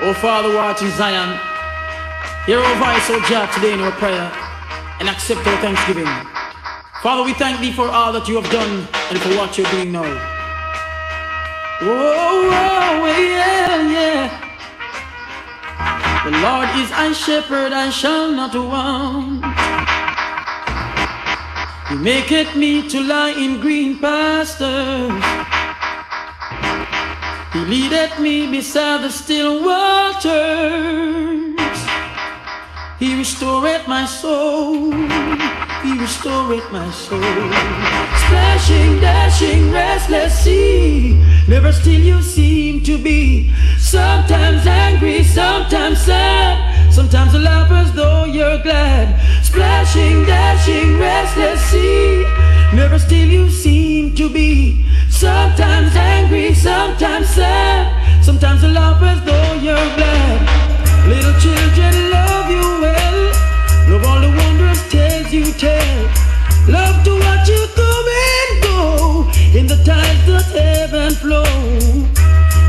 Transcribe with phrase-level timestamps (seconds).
[0.00, 1.40] Oh Father, watching Zion,
[2.46, 4.30] hear our voice, oh God, today in our prayer,
[5.00, 6.06] and accept our thanksgiving.
[7.02, 9.90] Father, we thank thee for all that you have done and for what you're doing
[9.90, 10.04] now.
[11.80, 14.48] Oh, oh yeah, yeah.
[16.24, 19.44] The Lord is my shepherd, I shall not want.
[21.88, 25.47] He maketh me to lie in green pastures.
[27.52, 30.28] He leadeth me beside the still waters.
[32.98, 34.92] He restoreth my soul.
[35.82, 37.22] He restoreth my soul.
[38.22, 41.24] Splashing, dashing, restless sea.
[41.48, 43.54] Never still you seem to be.
[43.78, 46.92] Sometimes angry, sometimes sad.
[46.92, 49.18] Sometimes you laugh as though you're glad.
[49.42, 52.24] Splashing, dashing, restless sea.
[52.74, 54.87] Never still you seem to be.
[55.18, 58.24] Sometimes angry, sometimes sad.
[58.24, 60.38] Sometimes you laugh as though you're glad.
[61.08, 63.18] Little children love you well.
[63.90, 65.98] Love all the wondrous tales you tell.
[66.68, 68.78] Love to watch you come and go
[69.58, 71.50] in the tides that heaven flow.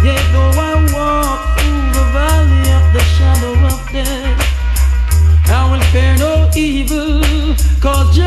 [0.01, 4.41] Yet though I walk through the valley of the shadow of death,
[5.53, 7.21] I will fear no evil,
[7.79, 8.17] cause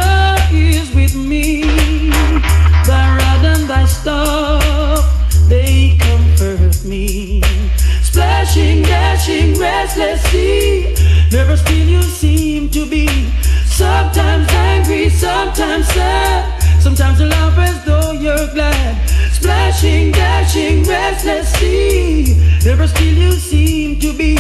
[9.62, 10.94] restless sea.
[11.30, 13.06] Never still you seem to be.
[13.64, 16.82] Sometimes angry, sometimes sad.
[16.82, 18.92] Sometimes you laugh as though you're glad.
[19.32, 22.36] Splashing, dashing, restless sea.
[22.64, 24.36] Never still you seem to be.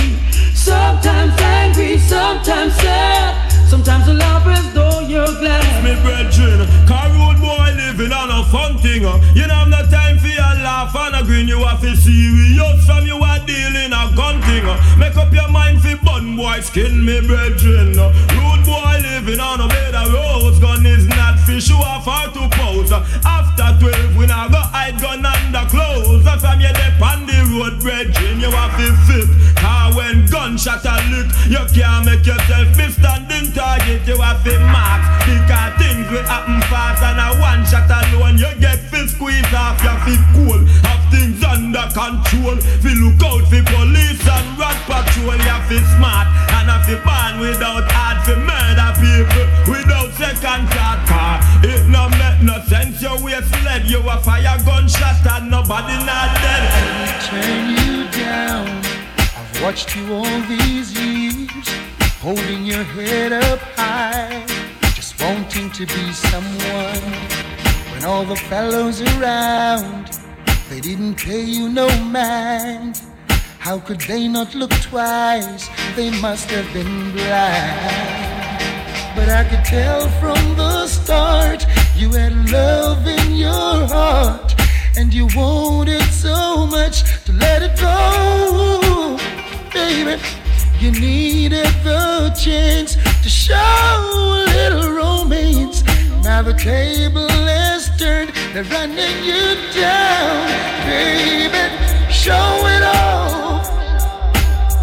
[0.54, 3.52] Sometimes angry, sometimes sad.
[3.68, 5.84] Sometimes you laugh as though you're glad.
[5.84, 9.02] Me brethren, car road boy living on a fun thing.
[9.36, 10.51] You know have no time for your
[10.82, 14.66] laugh and a green, You have to serious from you are dealing a gun thing.
[14.98, 17.94] Make up your mind for bun boy skin, me brethren.
[17.96, 20.58] Road boy living on a bed of rose.
[20.58, 22.42] Gun is not for show off or to
[22.94, 23.04] uh.
[23.24, 26.26] After 12, we now go hide gun under clothes.
[26.26, 29.28] And from you dep on the road, brethren, you have to fit.
[29.56, 34.06] Car when gunshot a lick, you can't make yourself miss standing target.
[34.06, 38.50] You have to mark because things will happen fast and a one shot alone you
[38.58, 40.60] get fi squeeze off your fi cool.
[40.86, 42.56] Have things under control.
[42.84, 45.36] We look out for police and rat patrol.
[45.36, 51.40] You fi smart and have fi born without heart fi murder people without second thought.
[51.64, 53.00] It no make no sense.
[53.02, 57.22] Your waist led you a fire gunshot and nobody not dead.
[57.28, 58.66] turn you down.
[59.36, 61.68] I've watched you all these years,
[62.20, 64.44] holding your head up high,
[64.94, 67.02] just wanting to be someone.
[67.92, 70.18] When all the fellows around,
[70.72, 73.02] they didn't pay you no mind.
[73.58, 75.68] How could they not look twice?
[75.96, 78.62] They must have been blind.
[79.14, 84.54] But I could tell from the start you had love in your heart.
[84.96, 89.18] And you wanted so much to let it go,
[89.74, 90.22] baby.
[90.80, 95.81] You needed the chance to show a little romance.
[96.22, 100.46] Now the table is turned, they're running you down,
[100.86, 101.64] baby.
[102.12, 103.66] Show it off.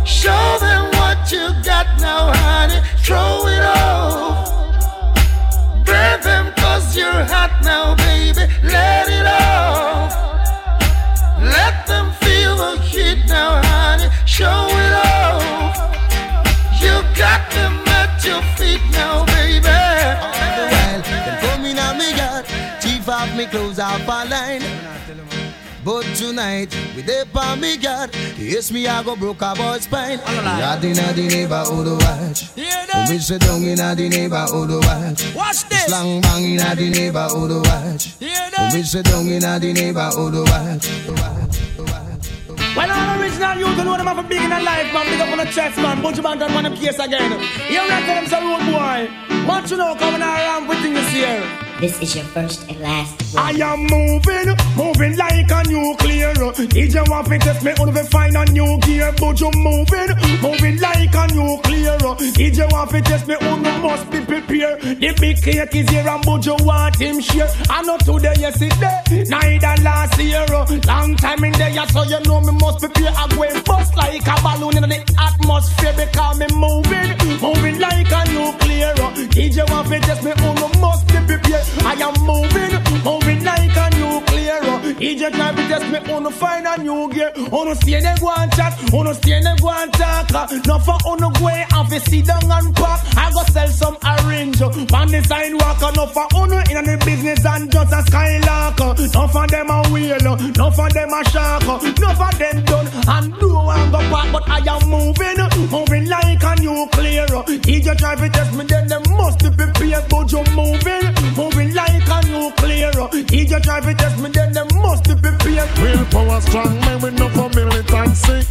[0.05, 2.81] Show them what you got now, honey.
[2.97, 4.49] Throw it off.
[5.85, 8.51] Burn them cause you're hot now, baby.
[8.61, 10.11] Let it off.
[11.41, 14.09] Let them feel the heat now, honey.
[14.25, 15.73] Show it off.
[16.81, 19.98] You got them at your feet now, baby.
[23.09, 24.63] Off me clothes off a line.
[25.83, 28.13] But tonight, we dey on me yard.
[28.37, 30.17] Yes, me I go broke a boy's spine.
[30.17, 32.49] Not inna the neighborhood watch.
[33.09, 35.33] We sit down inna the neighborhood watch.
[35.33, 35.85] Watch this.
[35.85, 38.15] Slang bang inna the neighborhood watch.
[38.73, 40.89] We sit down inna the neighborhood watch.
[42.75, 45.05] Well, all the original youth, you know them have a big in life, man.
[45.05, 46.01] Big up on the chest, man.
[46.03, 47.31] Bunch of man done one of case again.
[47.71, 49.09] You reckon them some road boy.
[49.47, 51.58] What you know coming around with things this year?
[51.79, 56.33] This is your first and last I am moving, moving like a nuclear.
[56.33, 59.13] DJ want to test me, only find a new gear.
[59.19, 60.09] But you moving,
[60.41, 61.97] moving like a nuclear.
[62.33, 64.81] DJ want to test me, only must be prepared.
[64.81, 67.49] The big cake is here and but you want him share.
[67.69, 70.45] I know today, yesterday, neither last year.
[70.87, 73.13] Long time in there, so you know me must prepare.
[73.15, 78.11] I go and bust like a balloon in the atmosphere because me moving, moving like
[78.11, 78.93] a nuclear.
[79.29, 81.65] DJ want to test me, only must be prepared.
[81.85, 83.28] I am moving, moving
[84.99, 87.31] DJ try to test me, wanna find a new gear.
[87.51, 90.29] Wanna see them go and chat, wanna see them go and talk.
[90.65, 92.99] Not for wanna go and fi sit down and pack.
[93.15, 95.95] I go sell some orange on the sidewalk.
[95.95, 98.79] Not for wanna in the business and just a skylark.
[99.13, 101.63] Not for them a wheel, not for them a shark.
[101.63, 105.39] Not for them done and do and go back, but I am moving,
[105.71, 107.25] moving like a nuclear.
[107.63, 111.07] DJ try to test me, then they must be prepared, but you moving,
[111.37, 112.91] moving like a nuclear.
[113.31, 114.29] DJ try to test me,
[116.41, 118.47] Strong, man, we know for militancy.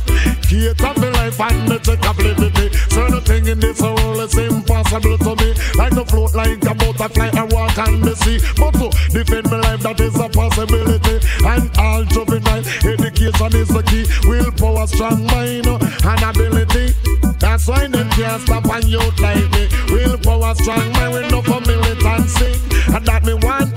[0.46, 2.68] Create up the life and the check of liberty.
[2.88, 5.54] Certain thing in this world is impossible to me.
[5.76, 8.38] Like to float like a butterfly and walk on the sea.
[8.56, 11.20] But to defend my life, that is a possibility.
[11.44, 14.04] And all juvenile education is the key.
[14.28, 16.94] Willpower, strong mind, and ability.
[17.38, 19.68] That's why them can't stop and youth like me.
[19.90, 22.56] Willpower, strong mind, we know for militancy.
[22.94, 23.67] And that me want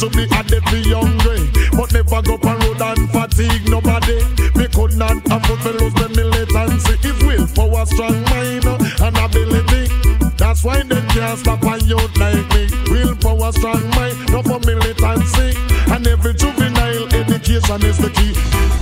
[0.00, 1.44] to be a devil hungry.
[1.76, 4.24] But never go on road and fatigue nobody.
[4.56, 6.96] Me could not afford to lose the militancy.
[7.04, 9.92] If willpower, strong mind, and ability.
[10.38, 12.68] That's why they can't stop a youth like me.
[12.88, 15.52] Willpower, strong mind, no for militancy.
[15.92, 18.79] And every juvenile education is the key.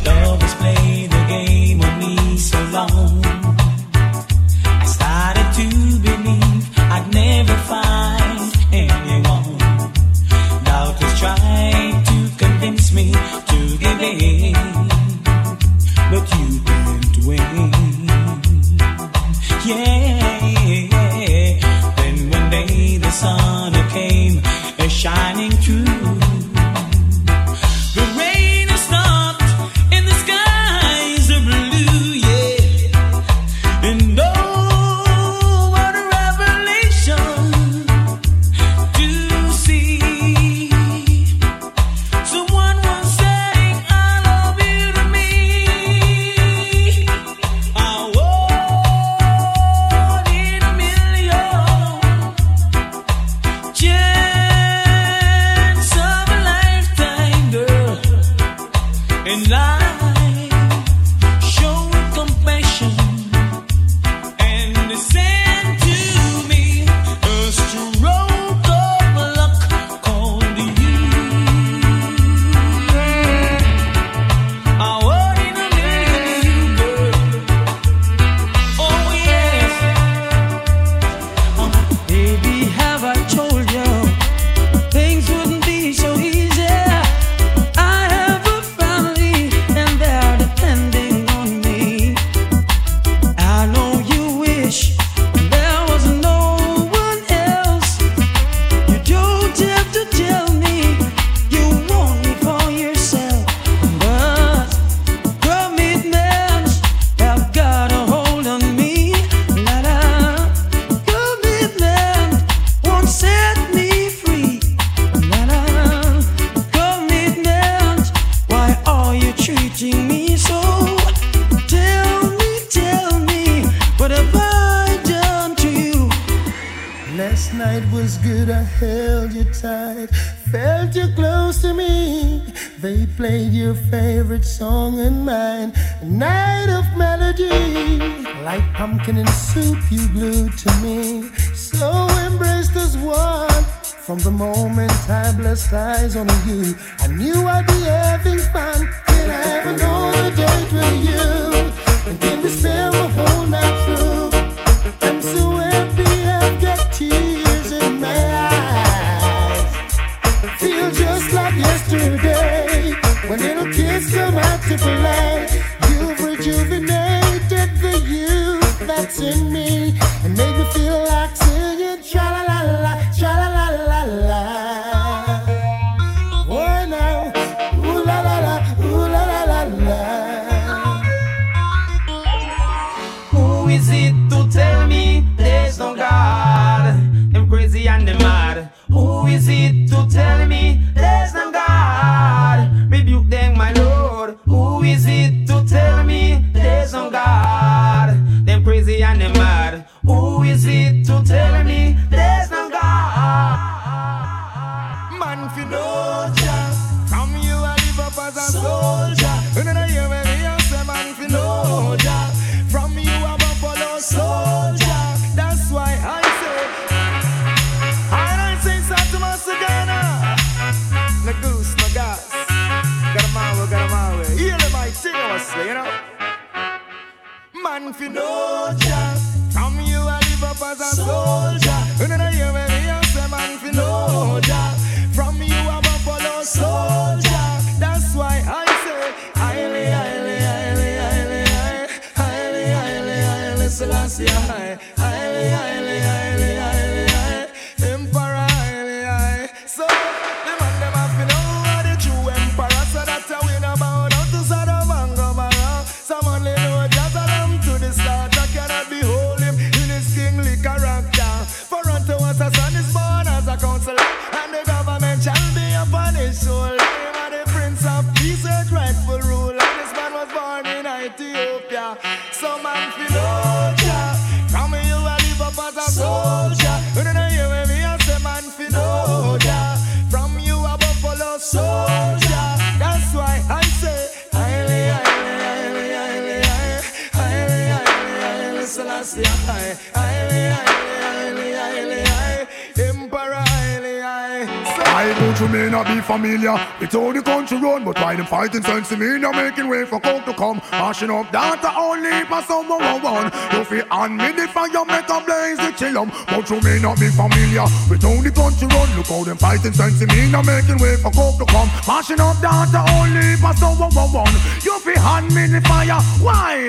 [295.41, 298.91] You may not be familiar with how the country run, but why them fighting sense
[298.91, 300.61] me, now making way for coke to come.
[300.73, 303.33] Mashing up data only for someone one one.
[303.53, 306.11] You feel on me the fire, make a blaze the chillum.
[306.27, 308.91] But you may not be familiar with how the country run.
[308.99, 311.71] Look how them fighting sense me, now making way for coke to come.
[311.87, 314.35] Mashing up data only for someone one one.
[314.67, 316.67] You feel on me the fire, why?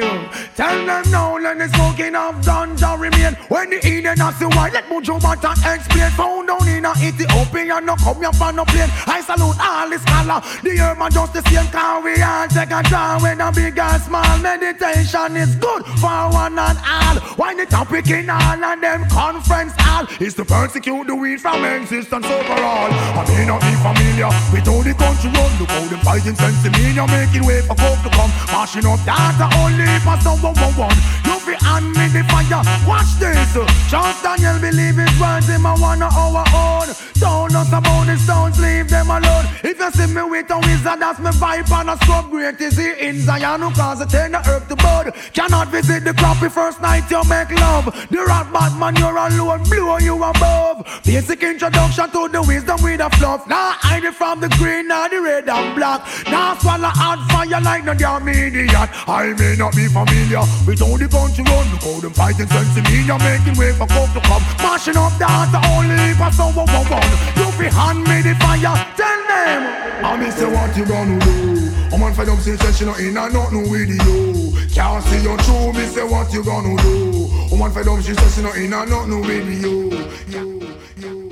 [0.54, 3.34] Tell them now, let the smoking of ganja remain.
[3.50, 6.12] When the Eden has the white, let Mojo Bata explain.
[6.22, 8.92] Found down in a Ethiopia, no come here for no plane.
[9.08, 10.40] I salute all the scholar.
[10.64, 14.02] The human just the same car we all take a draw when a big and
[14.04, 14.36] small.
[14.44, 17.16] Meditation is good for one and all.
[17.40, 21.64] Why the topic in all and them conference hall is to persecute the weed from
[21.64, 22.92] existence overall.
[22.92, 25.52] I may not be familiar with how the country run.
[25.60, 28.32] Look how them fighting sense in me, you're making way for coke to come.
[28.52, 31.00] Mashing up data only for someone one one.
[31.24, 32.64] You be on me the fire.
[32.84, 33.56] Watch this.
[33.88, 36.92] Charles Daniel believe his words him a one of our own.
[37.20, 38.16] Don't us about the
[38.50, 39.46] stones, leave them alone.
[39.64, 42.78] If you see me with a wizard, that's me vibe and a scrub great is
[42.78, 45.14] he in Zion who cause it turn the earth to bud.
[45.34, 47.86] Cannot visit the crappy first night you make love.
[48.10, 50.86] The rat Batman you're alone, blow you above.
[51.06, 53.48] Basic introduction to the wisdom with a fluff.
[53.48, 56.02] Now hide it from the green, now the red and black.
[56.28, 58.90] Now swallow hot fire like no damn idiot.
[59.08, 61.66] I may not be familiar with how the country run.
[61.72, 64.44] Look how them fighting sense in me, you're making way for coke to come.
[64.60, 67.12] Mashing up the heart only for someone one.
[67.38, 69.62] You fi hand me the fire, tell them.
[70.06, 71.70] I me say what you gonna do.
[71.94, 74.54] I'm on fire up since she not in and nothing with you.
[74.74, 77.28] Can't see you through, me say what you gonna do.
[77.52, 79.92] I'm on fire up she says she not in and nothing with you.
[80.28, 80.62] You,
[80.98, 81.32] you.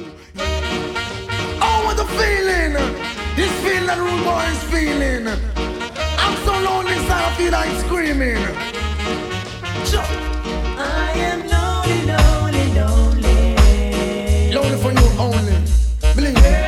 [1.61, 2.73] Oh, what the feeling!
[3.35, 5.27] This feeling that rude boy is feeling.
[6.17, 8.43] I'm so lonely inside, I feel like screaming.
[9.85, 10.03] Sure.
[10.79, 13.45] I am lonely, lonely, lonely.
[14.53, 15.55] Lonely for you only.
[16.15, 16.66] Believe me.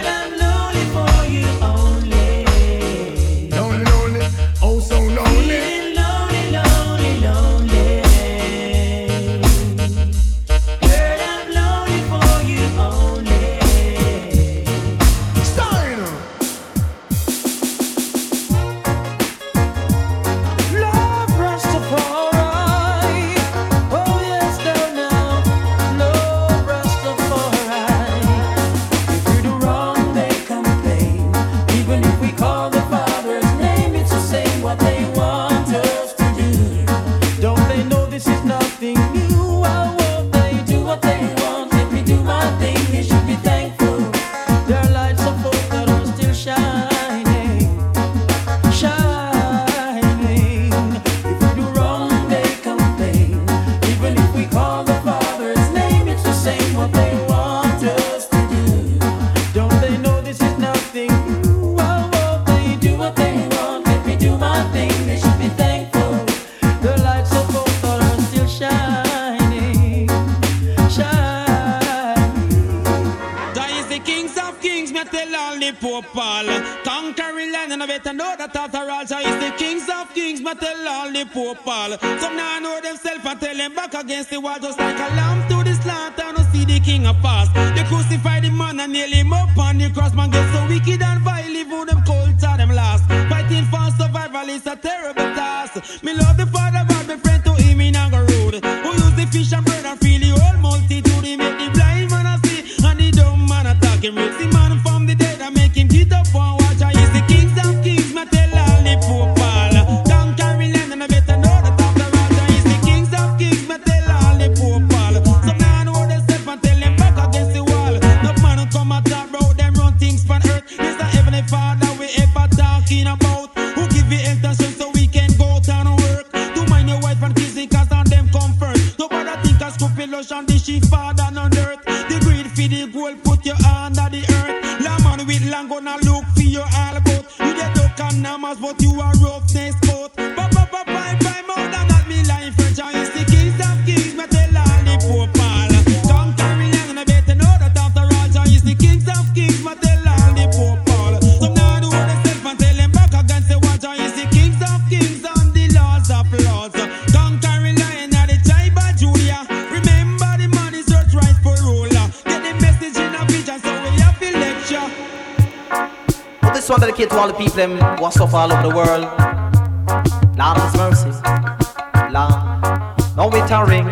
[173.49, 173.87] It a ring,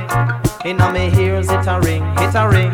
[0.66, 2.72] in a me ears it a ring, it a ring,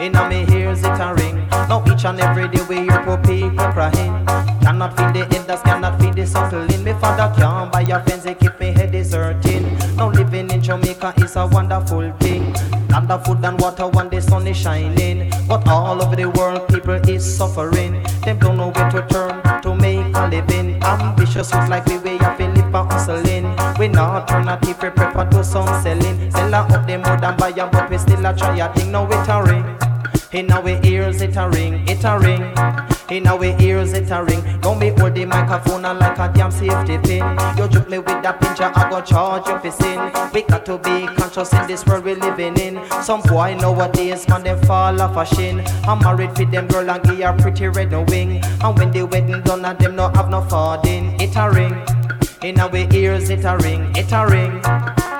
[0.00, 1.46] in a me ears it a ring.
[1.68, 4.24] Now each and every day we hear poor people crying.
[4.62, 6.84] Cannot feed the elders, cannot feed the suckling.
[6.84, 9.76] Me father can't buy a fence, they keep me head deserting.
[9.96, 12.54] Now living in Jamaica is a wonderful thing.
[12.88, 15.30] Land of food and water when the sun is shining.
[15.46, 18.02] But all over the world, people is suffering.
[18.24, 20.82] Them don't know where to turn to make a living.
[20.82, 23.35] Ambitious youth like we, we have to live and hustling.
[23.86, 26.28] We not alternative, we prefer to some selling.
[26.32, 28.90] Sell up the more than buy a, but we still a try a thing.
[28.90, 29.64] Now it a ring.
[30.32, 32.42] In our ears it a ring, it a ring.
[33.10, 34.42] In our ears it a ring.
[34.60, 37.38] Don't me hold the microphone like a damn safety pin.
[37.56, 40.00] You juke me with that pincher, I go charge you for sin.
[40.34, 42.80] We got to be conscious in this world we living in.
[43.04, 45.60] Some boy nowadays man them fall off a shin.
[45.84, 48.42] I'm married with them girl and give her pretty red no wing.
[48.42, 51.95] And when the wedding done and them no have no farding, it a ring.
[52.42, 54.52] In our ears it a ring, it a ring.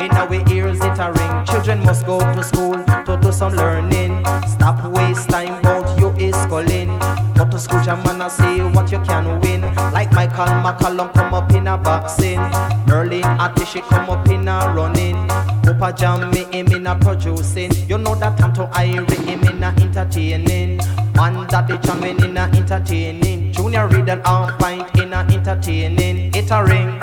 [0.04, 1.46] In our ears it a ring.
[1.46, 4.22] Children must go to school to do some learning.
[4.46, 6.88] Stop waste time about you is schooling.
[7.34, 9.62] Go to school, jam and see what you can win.
[9.92, 12.38] Like Michael McCallum come up in a boxing.
[12.86, 15.16] Merlene Ottey come up in a running.
[15.64, 17.72] Papa Jammy him in a producing.
[17.88, 20.80] You know that Tanto Irie him in a entertaining.
[21.14, 23.35] One that Daddy jamming in a entertaining.
[23.66, 24.22] Junior Reid and
[24.60, 26.30] fight in a entertaining.
[26.36, 27.02] It a ring.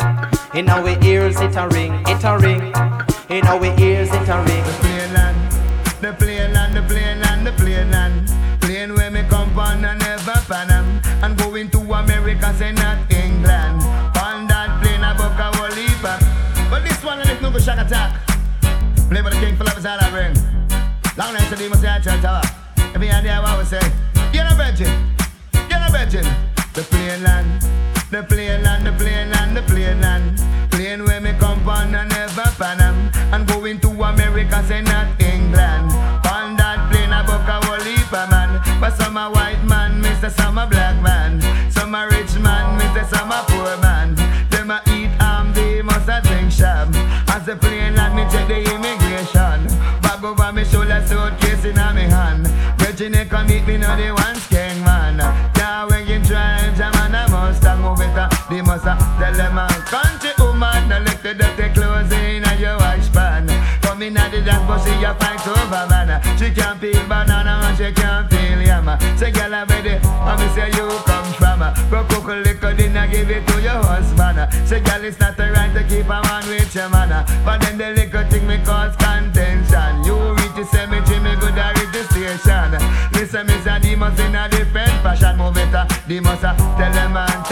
[0.55, 1.91] In our ears it a ring.
[2.07, 2.61] It a ring.
[3.27, 4.63] In our ears it a ring.
[4.79, 5.35] plane land,
[5.99, 8.31] the plane land, the plane land, the plane land.
[8.61, 11.01] Plane where me come from and never Pan Am.
[11.21, 13.83] And going to America, say not England.
[14.23, 16.01] On that plane, I book a whole heap
[16.69, 18.25] But this one, I no go shock attack.
[19.09, 20.33] Play by the king for love is all I bring.
[21.17, 22.41] Long nights, the must say I try tower.
[22.95, 23.83] If you idea what we say,
[24.31, 25.11] you're a virgin,
[25.69, 26.52] you're a virgin.
[26.73, 27.61] The plane land,
[28.09, 30.41] the plane land, the plane land, the plane land.
[30.71, 33.11] Plane where me come from and never Pan Am.
[33.31, 35.91] And going to America, say not England.
[36.33, 38.59] On that plane, I book a whole heap of man.
[38.81, 40.31] But some a white man, Mr.
[40.31, 41.39] Some a black man.
[41.71, 43.07] Some a rich man, Mr.
[43.07, 44.15] Some a poor man.
[44.49, 46.89] Them a eat ham, they must a drink sham.
[47.29, 49.69] As the plane land, me check the immigration.
[50.01, 52.47] Bag over me shoulder, suitcase in a me hand.
[52.79, 54.32] Virginia come meet me, now they one
[58.85, 63.11] a tell them a country woman, the look the dirty clothes in a your wash
[63.11, 63.47] pan.
[63.81, 66.21] Come in at the dance, but she a fight over man.
[66.37, 68.87] She can't peel banana and she can't peel yam.
[69.17, 71.59] Say girl, I'm ready, me say you come from.
[71.89, 74.39] Go cook a liquor, I give it to your husband.
[74.67, 77.11] Say girl, it's not the right to keep a man with your man.
[77.45, 80.03] But then the liquor thing me cause contention.
[80.03, 82.71] You reach the cemetery, me go to reach the station.
[83.13, 85.37] Listen, me say demons in a different fashion.
[85.37, 87.43] Move it, uh, demons uh, tell them man,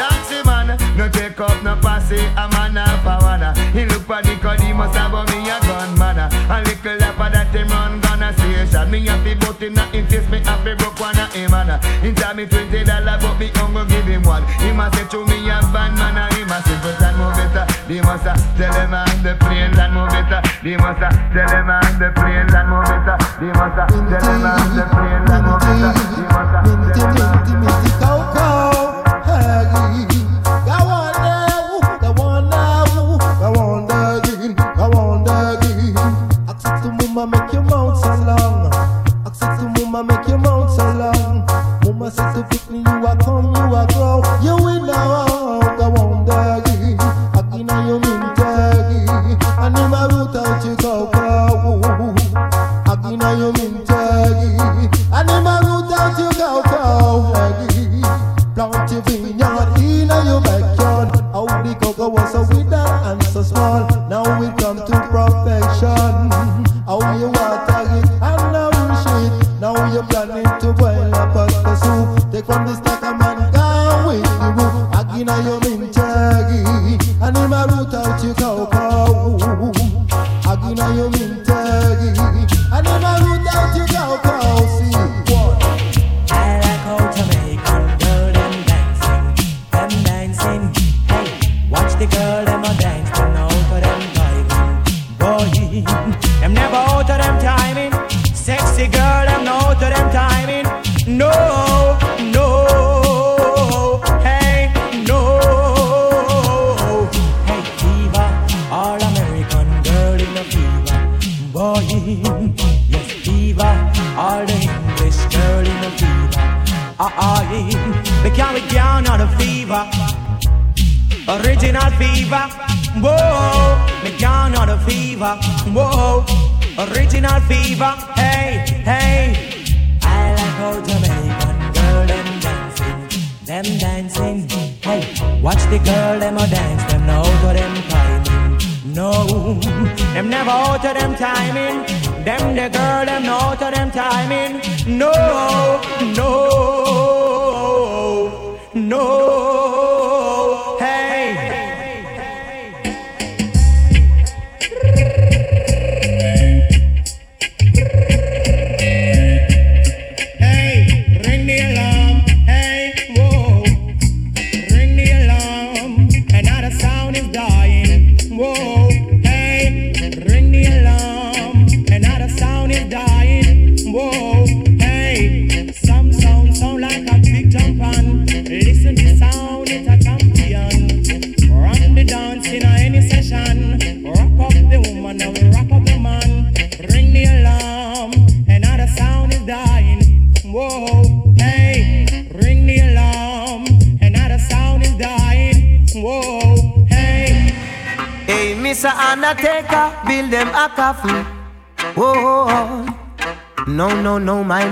[2.12, 3.56] posse, a man half a one.
[3.74, 6.20] He look for the cause he must have me a gunman.
[6.20, 8.92] A little lap that him run gonna station.
[8.92, 11.52] Me have to bout him not in face, me have to broke one of him
[11.52, 11.70] man.
[12.04, 14.46] In time me twenty dollar, but me hungry give him one.
[14.60, 17.56] He must say to me a bad man, he must simple and move it.
[17.56, 20.32] uh, He must uh, tell him man the plane move it.
[20.32, 23.08] uh, He must uh, tell him man the plane move it.
[23.08, 26.11] uh, He must uh, tell him man the plane and move it.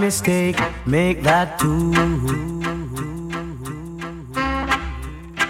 [0.09, 0.57] Mistake.
[0.87, 1.93] Make that too.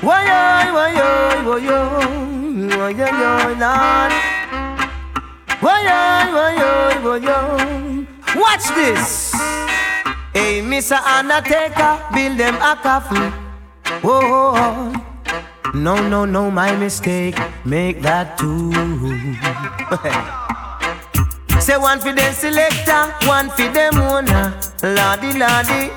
[0.04, 1.63] Why, why, why, why,
[2.76, 4.12] why, why, Lord.
[5.63, 9.32] Why, why, why, why, Watch this.
[10.36, 11.00] Hey, Mr.
[11.08, 13.32] Undertaker, build them a coffin.
[14.04, 14.91] Whoa,
[15.74, 17.39] no, no, no, my mistake.
[17.63, 18.76] Make that two.
[21.69, 24.58] Say one for the selector, one for them owner.
[24.82, 25.93] Lordy, lordy.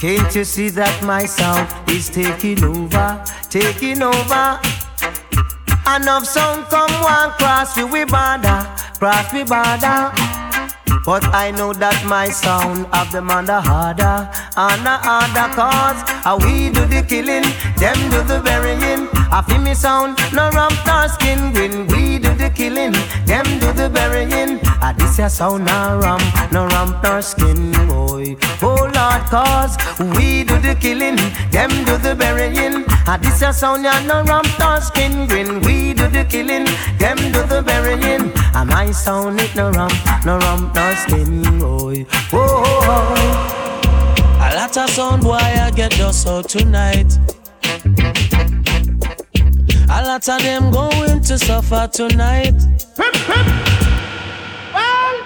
[0.00, 4.58] Can't you see that my sound is taking over, taking over?
[5.86, 8.66] Enough sound come one cross we we border,
[8.98, 10.10] cross we border.
[11.06, 16.70] But I know that my sound of them under harder, under harder cause how we
[16.70, 17.46] do the killing,
[17.78, 19.06] them do the burying.
[19.30, 22.11] I feel me sound, no rump nor skin when we the
[22.54, 22.92] killing,
[23.26, 24.60] them do the burying.
[24.80, 28.36] Ah, this ya sound no rump, no rump nor skin, boy.
[28.62, 29.76] Oh Lord, cause
[30.16, 31.16] we do the killing,
[31.50, 32.84] them do the burying.
[33.06, 36.66] Ah, this ya sound ya no rump nor skin when we do the killing,
[36.98, 38.32] them do the burying.
[38.54, 42.06] Ah, my sound it no rump, no rump nor skin, boy.
[42.32, 43.62] Oh, oh, oh.
[44.42, 47.18] A lot of sound boy I get just out tonight.
[49.94, 52.54] A lot of them going to suffer tonight.
[54.72, 55.16] Well,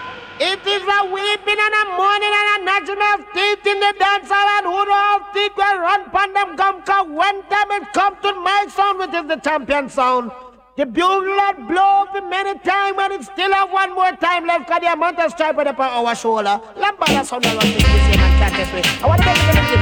[0.41, 4.29] it is a weeping and a mourning and a gnashing of teeth in the dance
[4.29, 7.93] hall and who know how teeth will run pon them come cause when time it
[7.93, 10.33] come to my sound which is the champion sound.
[10.77, 14.69] The bugle had blow for many times and it still have one more time left
[14.69, 16.61] cause the amount of stripe upon our shoulder.
[16.75, 19.05] Lambada sound this can't.
[19.05, 19.76] I want to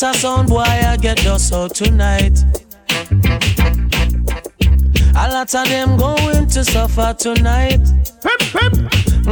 [0.00, 2.38] A lot of sound boy I get just out tonight.
[5.14, 7.86] A lot of them going to suffer tonight.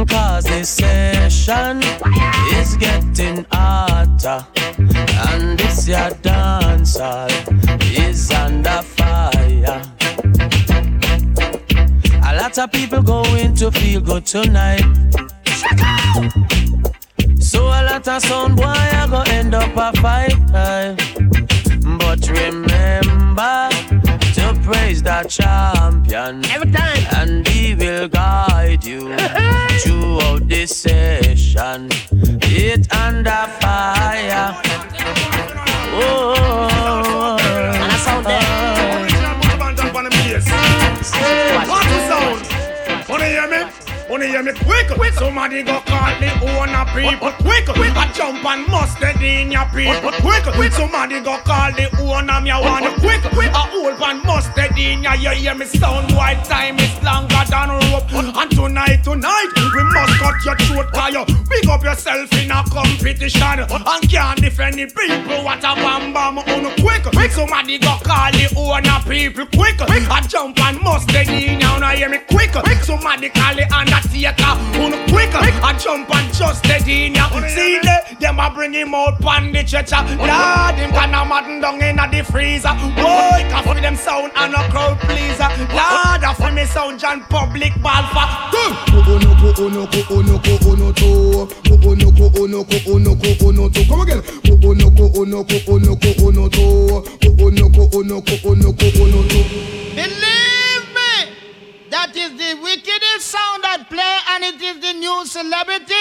[0.07, 1.81] Cause this session
[2.53, 4.45] is getting hotter.
[5.31, 7.25] And this your dancer
[7.81, 9.81] is under fire.
[12.25, 14.85] A lot of people going to feel good tonight.
[17.49, 20.35] So a lot of sound boy I go end up a fight.
[20.53, 20.95] aye.
[21.97, 23.69] But remember
[24.35, 29.15] to praise the champion every time, and he will guide you
[29.81, 31.89] throughout this session.
[32.43, 34.53] It under fire.
[36.01, 39.09] Oh, and I sound there.
[41.67, 43.09] What's the sound?
[43.09, 43.78] Wanna hear me?
[44.09, 44.87] Wanna hear me quick?
[44.87, 45.13] quick.
[45.13, 47.65] Somebody go call the owner people quick.
[47.67, 47.95] quick.
[47.95, 50.43] I jump and mustard in your people quick.
[50.57, 50.73] quick.
[50.73, 53.21] Somebody go call the owner me I want it quick.
[53.21, 53.53] quick.
[53.53, 55.13] I hold and mustard in ya.
[55.13, 58.09] You hear me sound white time is longer than rope.
[58.09, 62.63] And tonight, tonight we must cut your throat cause you big up yourself in a
[62.65, 65.43] competition and can't defend the people.
[65.45, 67.03] What a bam bam oh on quick.
[67.03, 67.31] quick.
[67.31, 69.77] Somebody go call the owner people quick.
[69.77, 70.09] quick.
[70.09, 71.77] I jump and mustard in ya.
[71.77, 72.53] Now hear me quick.
[72.53, 72.81] quick.
[72.81, 74.43] Somebody call the undertaker
[74.79, 75.29] on quick.
[75.35, 77.29] I jump and just dead in ya.
[77.47, 80.01] See the them a bring him out pan the stretcher.
[80.17, 82.73] Lord, him can a madden down in a the freezer.
[82.95, 85.49] Boy, cause for them sound and a crowd pleaser.
[85.73, 88.49] Lord, of me sound John Public Balfa.
[89.09, 91.47] Onoko, onoko, onoko, onoto.
[91.69, 93.81] Onoko, onoko, onoko, onoto.
[93.87, 94.21] Come again.
[94.63, 96.63] Onoko, onoko, onoko, onoto.
[97.39, 99.39] Onoko, onoko, onoko, onoto.
[99.95, 100.58] Believe me,
[101.89, 105.93] that is the wickedest sound that play, and it is the new celebrity.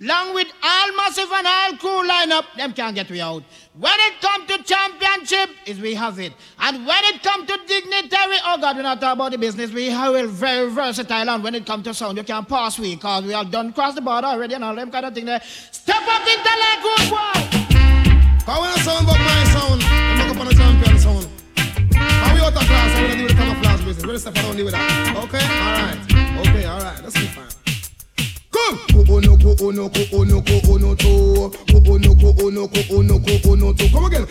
[0.00, 3.42] Along with all massive and all cool lineup, them can't get we out.
[3.76, 6.34] When it come to championship, is we have it.
[6.60, 9.72] And when it come to dignitary, oh God, we're not talking about the business.
[9.72, 11.28] We have it very versatile.
[11.28, 13.96] And when it come to sound, you can't pass we, cause we have done cross
[13.96, 15.42] the border already and all them kind of thing there.
[15.72, 17.68] Step up into like good boy.
[18.46, 21.28] How when I sound but my sound, I'm up on the champion sound.
[21.96, 23.57] How we out of class, I'm gonna do the
[23.88, 24.06] business.
[24.06, 25.16] Where stuff I don't deal with that.
[25.24, 25.98] Okay, alright.
[26.48, 27.02] Okay, alright.
[27.02, 27.16] Let's.
[28.50, 28.78] Come!
[33.58, 33.92] Onoto.
[33.92, 34.26] Come again.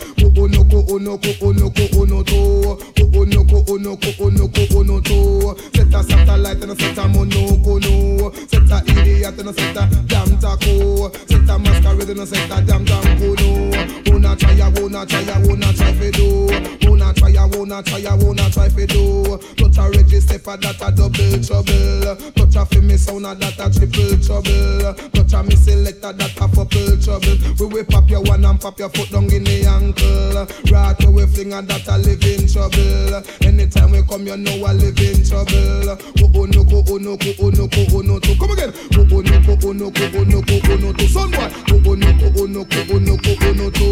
[5.74, 8.32] Set a satellite and a set a monoko, no.
[8.48, 11.12] Set a idiot and a set a damn taco.
[11.12, 14.12] Set a masquerade and a set a damn tanko, no.
[14.12, 16.87] Wanna try, ya, wanna try, ya, wanna try for do.
[17.08, 19.38] Wanna try, ya, wanna try, ya, wanna try for do.
[19.56, 22.34] Touch a register for that a double trouble.
[22.36, 24.94] Touch a fi me sound that a triple trouble.
[25.16, 27.38] Touch a me selector that a purple trouble.
[27.60, 30.48] We will pop your one and pop your foot down in the ankle.
[30.68, 33.24] Right away fling a that a live in trouble.
[33.48, 35.96] Anytime we come, you know I live in trouble.
[36.36, 38.36] Oh no ko oh no ko oh no ko oh no to.
[38.36, 38.74] Come again.
[39.00, 41.08] Oh no ko oh no ko oh no ko oh no to.
[41.08, 41.48] Son boy.
[41.72, 43.88] Oh no ko oh no ko oh no ko oh no to.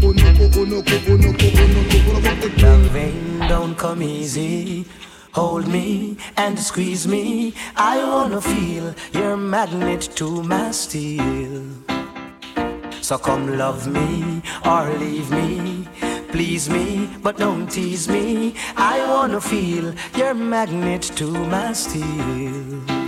[0.00, 2.37] Oh no ko oh no ko oh no ko oh no to.
[2.40, 4.84] Loving don't come easy.
[5.32, 7.52] Hold me and squeeze me.
[7.74, 11.64] I wanna feel your magnet to my steel.
[13.00, 15.88] So come love me or leave me.
[16.30, 18.54] Please me, but don't tease me.
[18.76, 23.07] I wanna feel your magnet to my steel.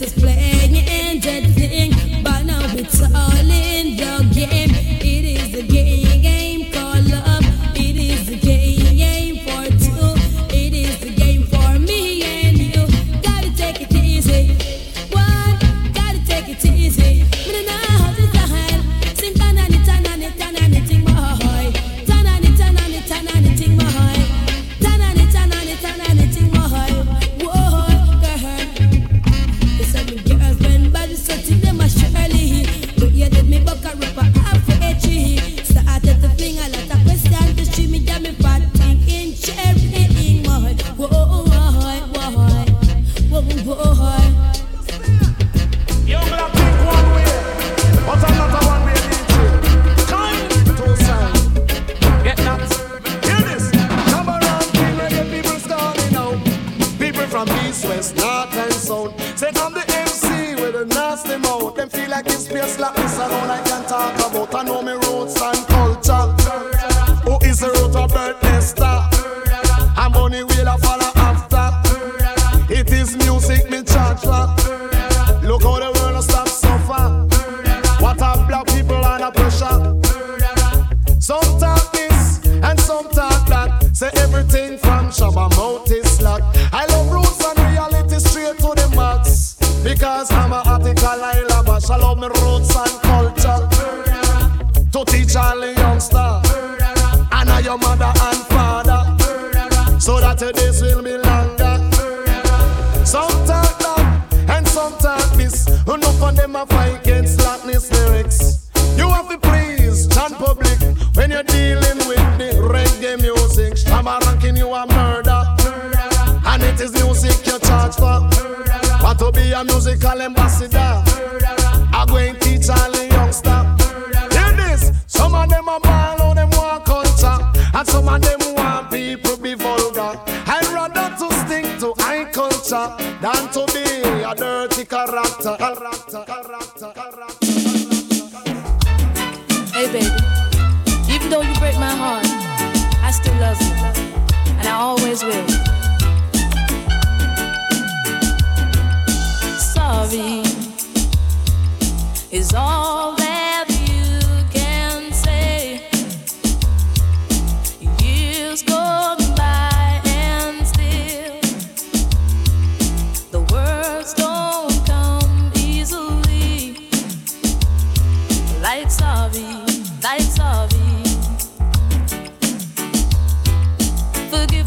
[0.00, 0.29] but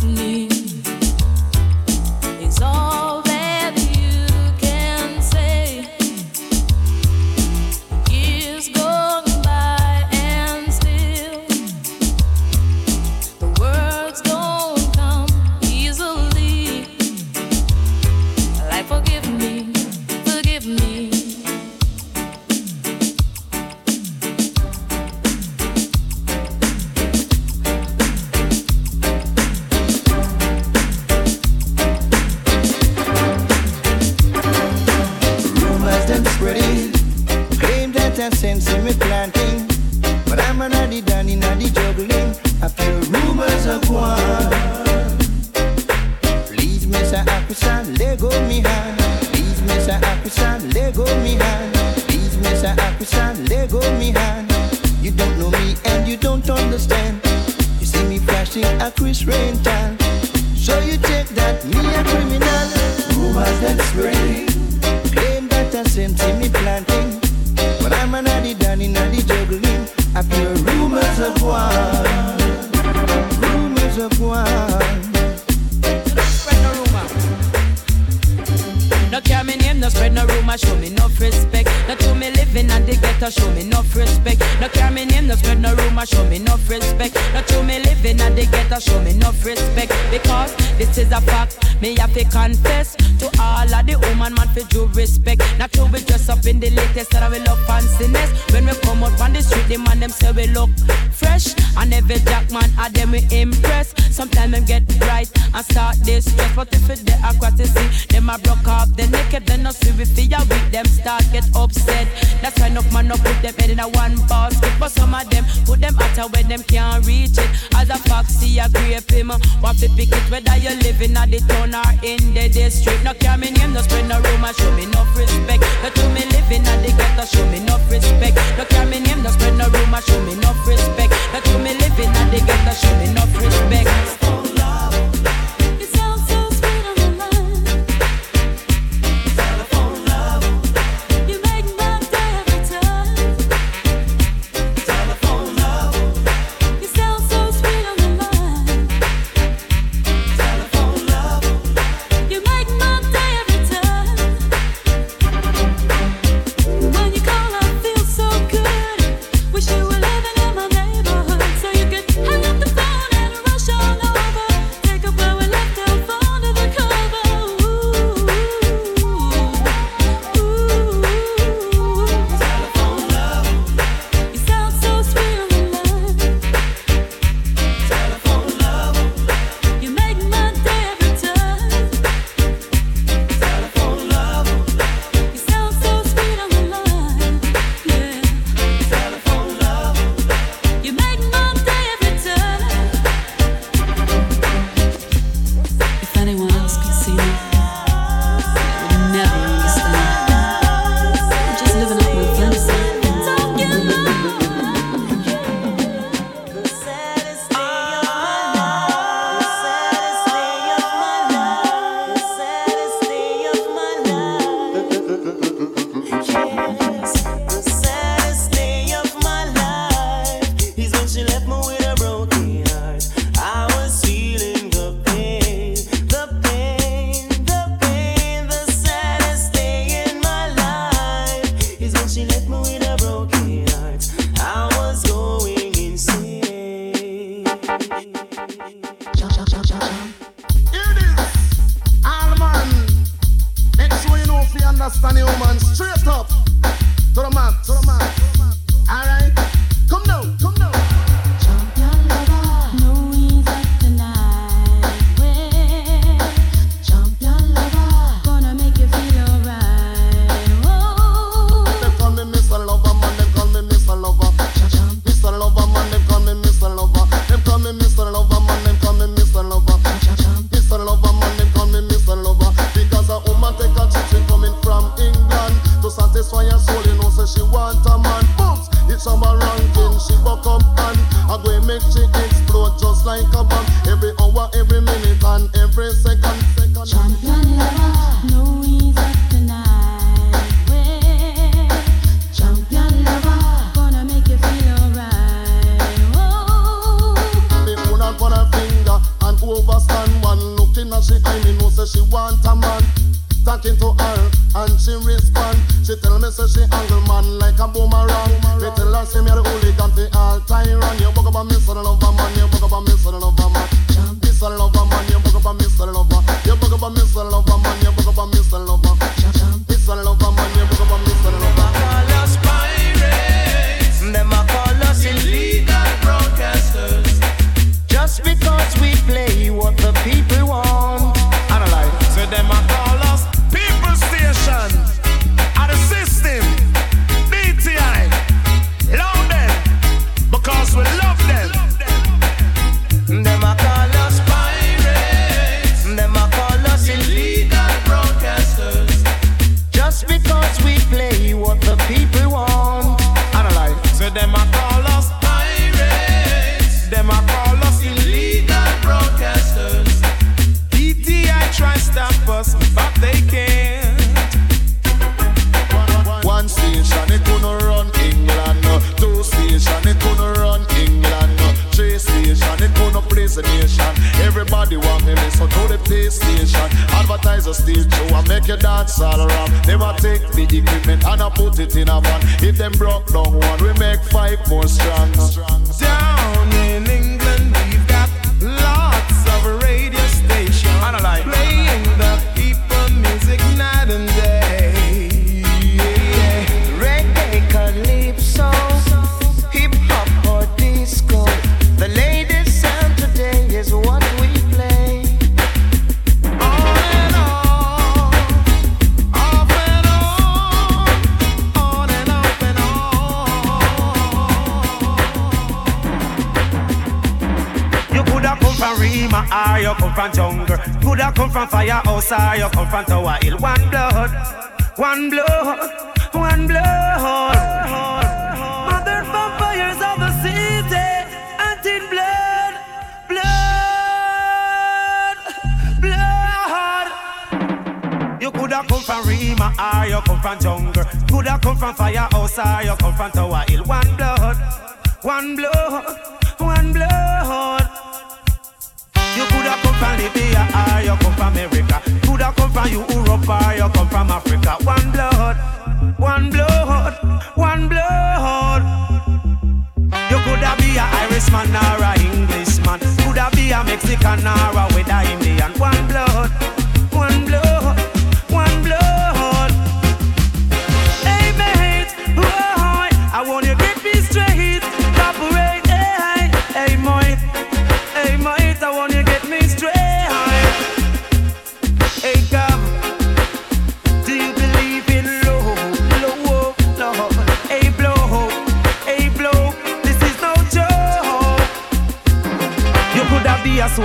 [0.03, 0.52] Forgive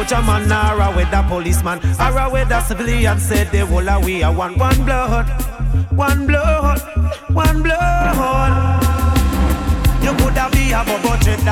[0.08, 1.78] soldier man or a with a policeman.
[2.00, 4.58] Or a with a civilian said they will we are one.
[4.58, 5.26] One blood
[5.92, 6.80] one blood
[7.32, 8.82] one blood.
[10.02, 11.44] You could have be a Bobo Dread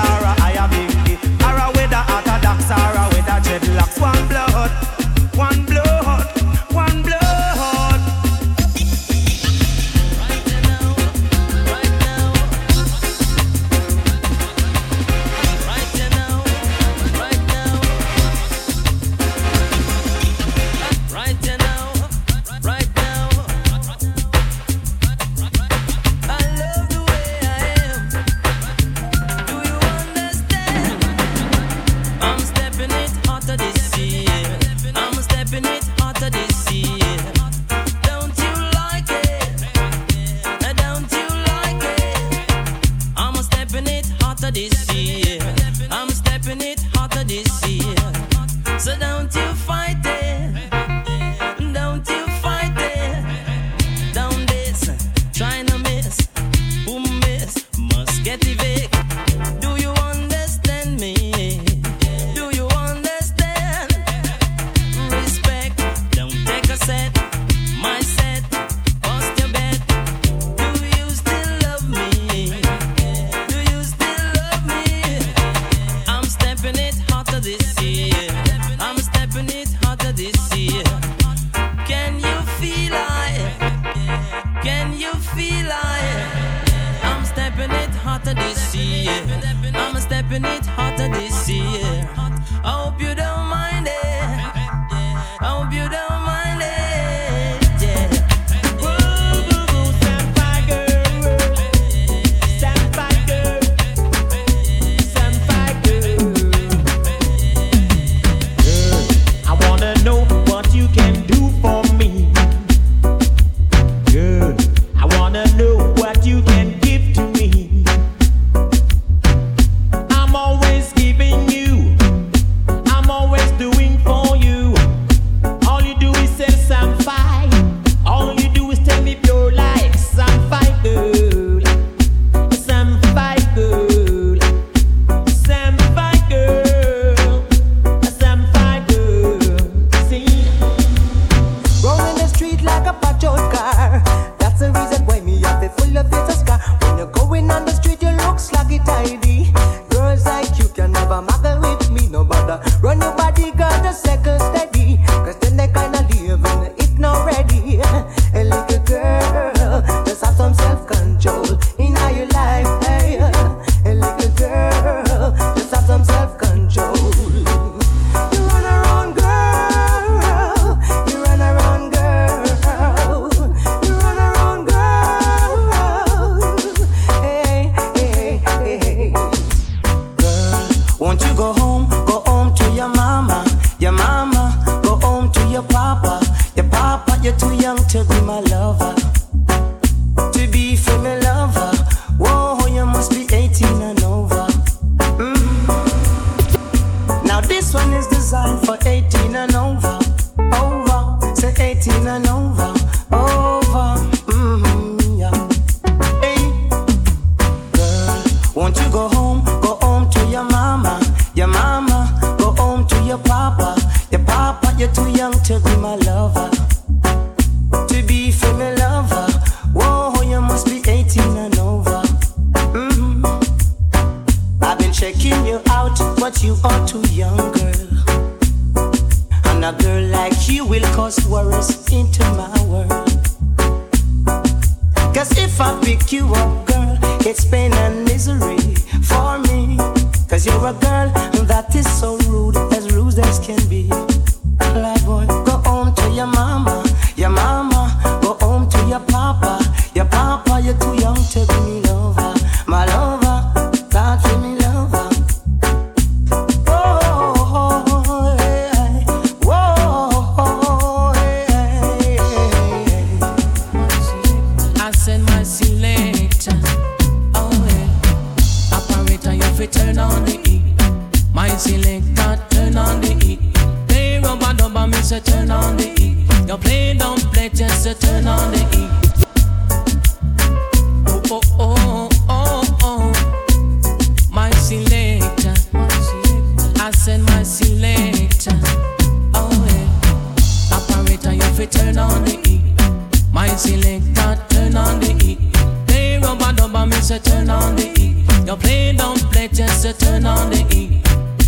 [300.16, 301.02] turn on the E.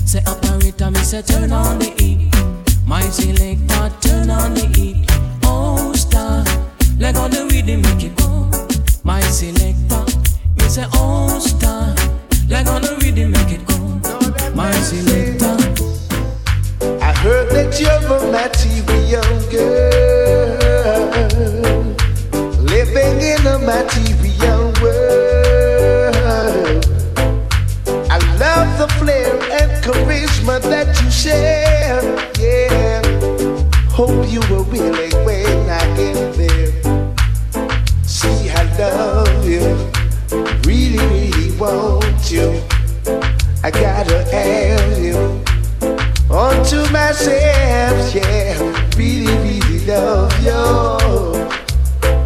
[0.05, 2.31] Say operator, me say turn on the E.
[2.87, 5.07] My selector, turn on the E.
[5.45, 6.45] Oh star,
[6.99, 8.51] let go the rhythm, make it go.
[9.05, 10.05] My selector,
[10.57, 11.95] me say oh star,
[12.49, 13.79] let go the rhythm, make it go.
[14.55, 15.57] My selector.
[17.01, 20.99] I heard that you're a material girl,
[22.65, 24.08] living in a material.
[29.89, 32.03] charisma that you share.
[32.39, 33.01] Yeah.
[33.91, 37.15] Hope you will willing when I get there.
[38.03, 39.65] See, I love you.
[40.69, 42.61] Really, really want you.
[43.65, 45.17] I gotta have you.
[46.31, 48.59] Onto myself, yeah.
[48.97, 51.49] Really, really love you.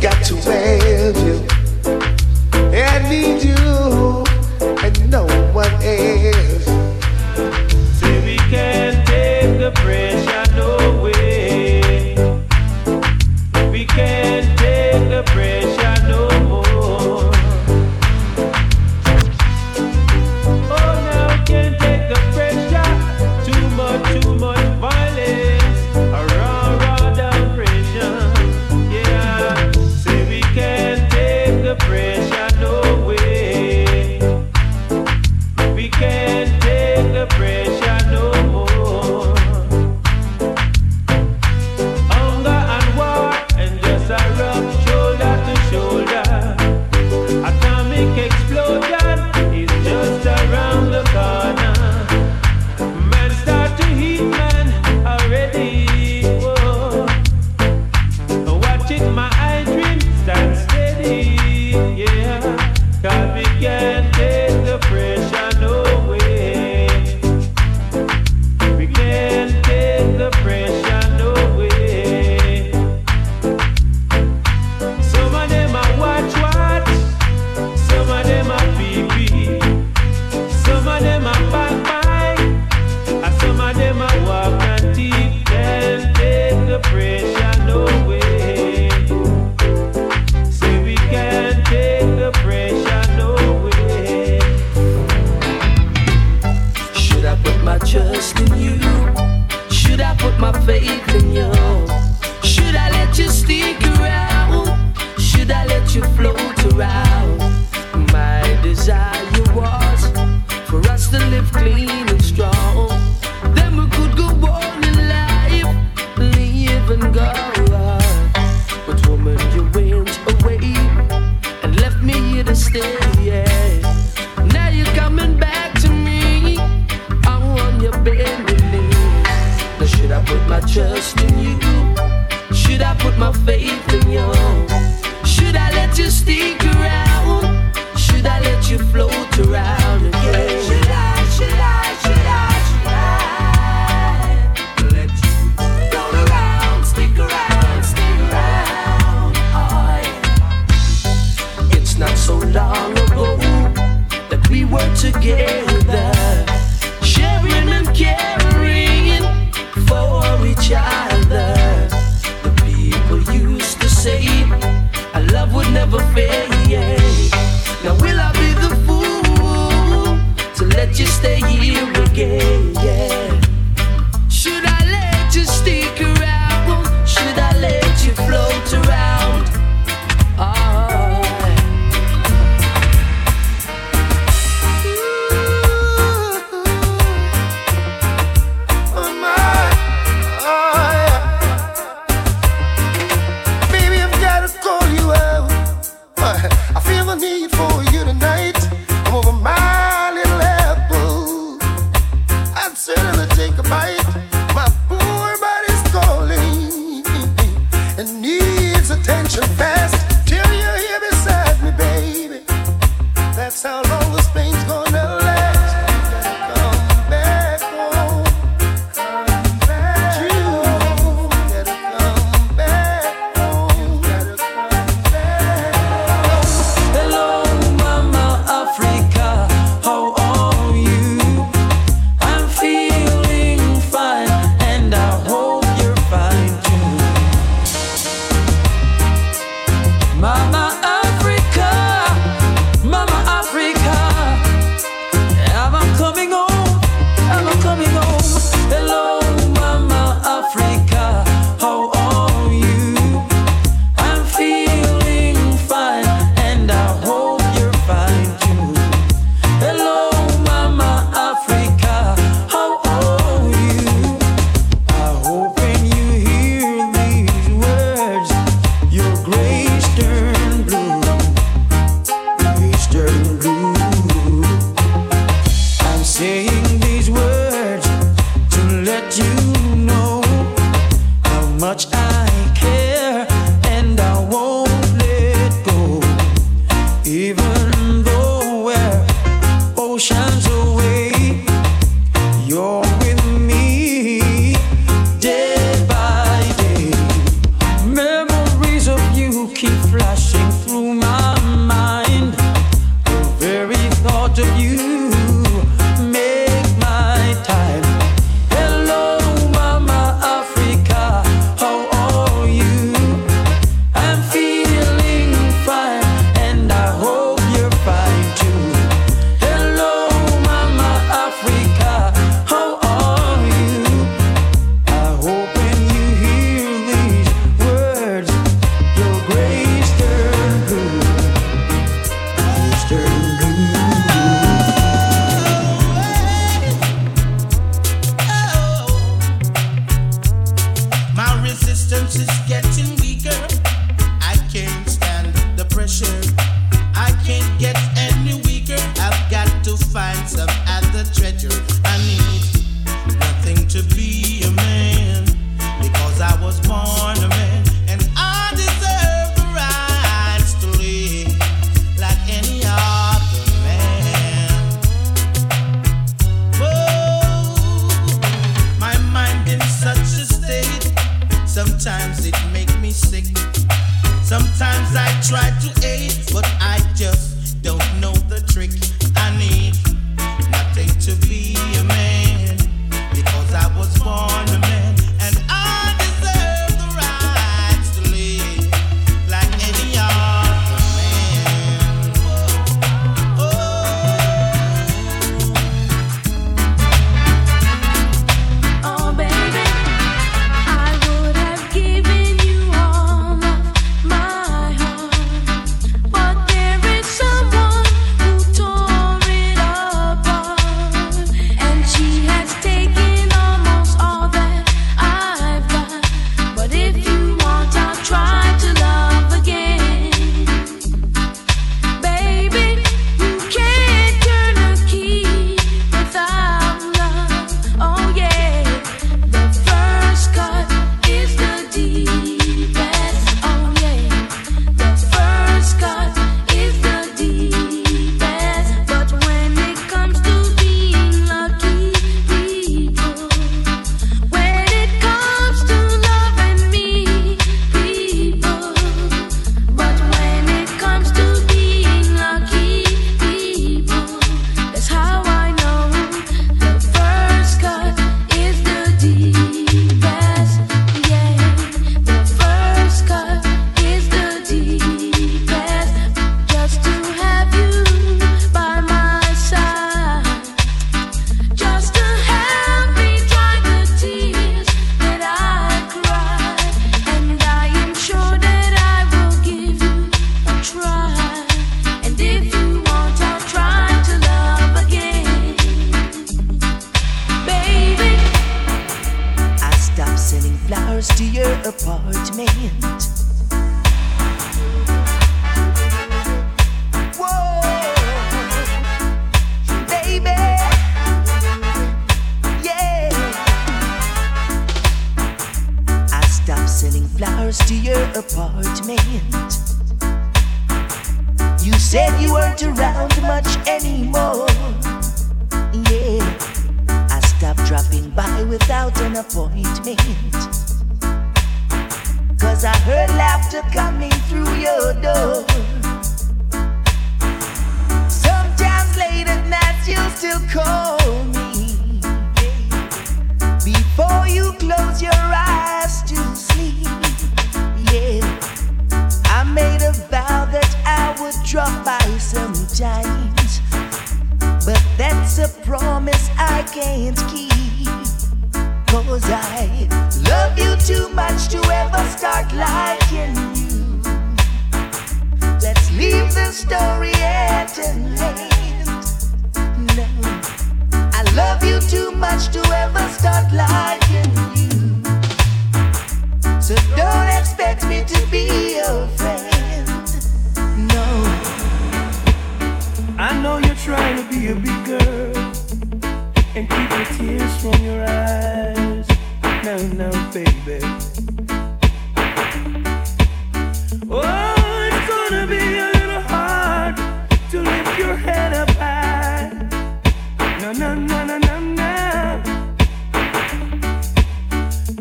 [0.01, 1.42] Got to have you.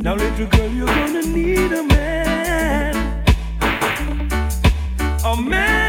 [0.04, 3.24] Now, little girl, you're gonna need a man.
[5.24, 5.81] A man.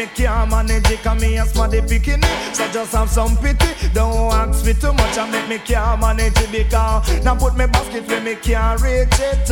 [0.00, 1.02] Me can't manage it.
[1.02, 2.30] Come here, smarty bikini.
[2.54, 3.68] So just have some pity.
[3.92, 6.50] Don't ask me too much and make me can't manage it.
[6.50, 9.50] Because now put me basket where me can't reach it.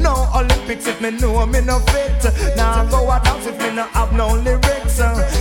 [0.00, 2.24] No Olympics if me know me no fit.
[2.56, 4.98] Now go a dance if me no have no lyrics.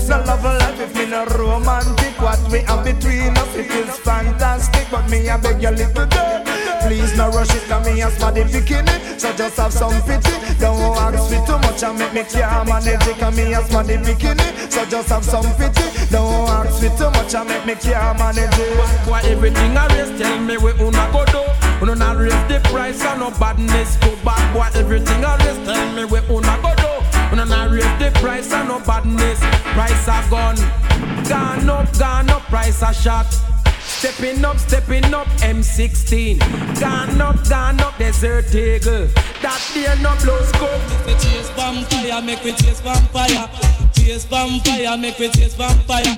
[0.10, 2.20] No love a life if me no romantic.
[2.20, 4.88] What we have between us it is fantastic.
[4.92, 6.59] But me I beg you little girl.
[6.82, 9.20] Please no rush it, come here, smarty bikini.
[9.20, 10.32] So just have some pity.
[10.60, 13.18] Don't ask me too much and make me can't manage it.
[13.18, 14.72] Come here, smarty bikini.
[14.72, 15.84] So just have some pity.
[16.10, 18.78] Don't ask me too much and make me can't manage it.
[19.08, 21.44] Why everything I raise, tell me we una go do.
[21.82, 24.56] Una raise the price and no badness go back.
[24.56, 26.90] Why everything I raise, tell me we una go do.
[27.32, 29.40] Una not raise the price and no badness.
[29.74, 30.58] Price a gone,
[31.30, 32.42] gone up, gone up.
[32.44, 33.49] Price a shot.
[34.00, 36.40] Stepping up, stepping up, M16.
[36.80, 39.08] Gone up, gone up, desert eagle.
[39.44, 40.80] That there no blow scope.
[41.06, 43.50] We chase vampire, make we chase vampire.
[43.92, 46.16] Chase vampire, make we chase vampire.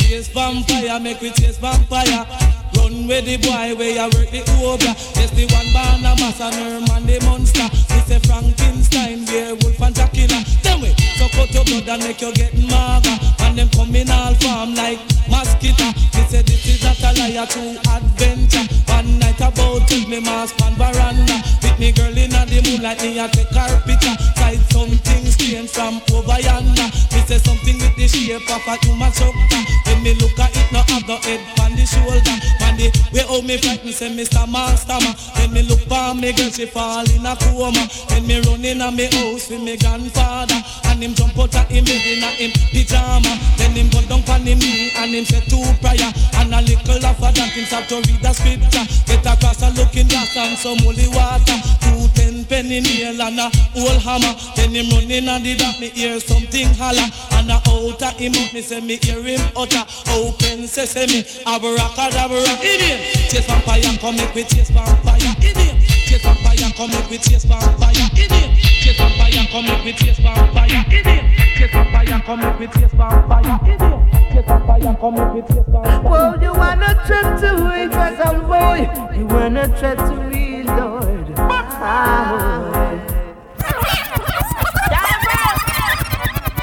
[0.00, 2.24] Chase vampire, make we chase vampire.
[2.72, 4.96] Run with the boy where you work the obra.
[5.20, 7.68] Yes, the one born a mass and her man the monster.
[7.92, 10.40] It's a Frankenstein, werewolf and Dracula.
[10.62, 13.20] Then we suck out your blood and make you get maga.
[13.58, 15.90] Them come in all form like mosquito.
[16.14, 18.62] Me say this is not a liar, true adventure.
[18.86, 21.42] One night about take me mask on veranda.
[21.58, 24.14] With me girl in the moonlight, me a take her picture.
[24.38, 26.86] Sight something strange from over yonder.
[27.10, 29.62] Me say something with the shape of a human structure.
[29.90, 32.38] When me look at it, no have the head on the shoulder.
[32.62, 34.46] Man, the way how me frighten, say Mr.
[34.46, 35.02] Master.
[35.34, 37.90] When me look for me girl, she fall in a coma.
[38.06, 41.66] When me run in a me house with me grandfather, and him jump out of
[41.66, 43.47] him in a him pyjama.
[43.56, 47.06] Then him go down on him knee and him say two prayer, and a little
[47.06, 48.84] after that him start to read the scripture.
[49.06, 51.58] Get across a looking glass and some holy water.
[51.82, 54.34] Two ten penny nail and a whole hammer.
[54.56, 57.08] Then him running and the dark, me hear something holler.
[57.32, 59.84] And a out of him up, me say me hear him utter.
[60.12, 62.42] Open sesame, abracadabra.
[62.60, 65.34] Idiot, chase vampire, come make we chase vampire.
[65.40, 65.76] Idiot,
[66.06, 68.08] chase vampire, come make we chase vampire.
[68.14, 71.47] Idiot, chase vampire, come make we chase vampire.
[71.58, 73.58] Idiot, chase vampire, come make we chase vampire.
[73.64, 76.00] Idiot, chase vampire, come make we chase vampire.
[76.02, 79.16] Well, you wanna try to impress some boy.
[79.16, 81.32] You wanna try to read, Lord.
[81.36, 82.94] Ah,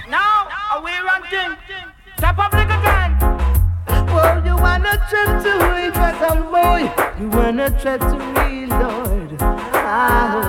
[0.10, 0.48] Now,
[0.84, 1.58] we ranking?
[2.18, 3.12] Step up like a gun.
[4.08, 6.92] Well, you wanna try to impress some boy.
[7.20, 9.36] You wanna try to read, Lord.
[9.42, 10.45] Ah,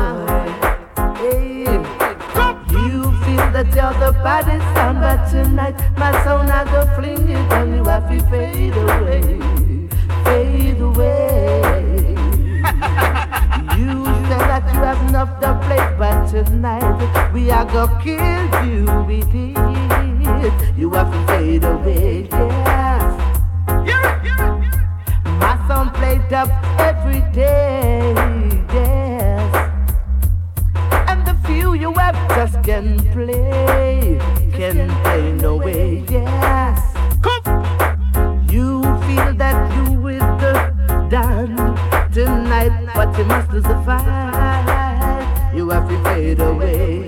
[4.26, 8.08] you're the baddest sound, but tonight my sound I go fling it on you have
[8.08, 9.22] to fade away,
[10.24, 12.14] fade away.
[13.78, 18.84] you say that you have enough to play, but tonight we are gonna kill you
[19.06, 19.56] with it.
[20.76, 23.02] You have to fade away, yes.
[25.40, 26.48] My song played up
[26.78, 28.14] every day,
[31.96, 32.04] yes.
[32.04, 34.18] And the few you have just can play,
[34.52, 36.80] can play no way, yes.
[37.22, 37.46] Come.
[38.50, 40.72] You feel that you with the
[41.10, 41.56] done
[42.12, 45.52] tonight, but you must lose the fight.
[45.54, 47.06] You have to fade away,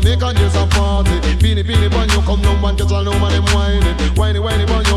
[0.00, 1.10] Jamaica, there's a party.
[1.38, 3.94] Beanie, beanie, boy, you come down and get a little money whining.
[4.16, 4.93] Whiny, whiny, boy, you.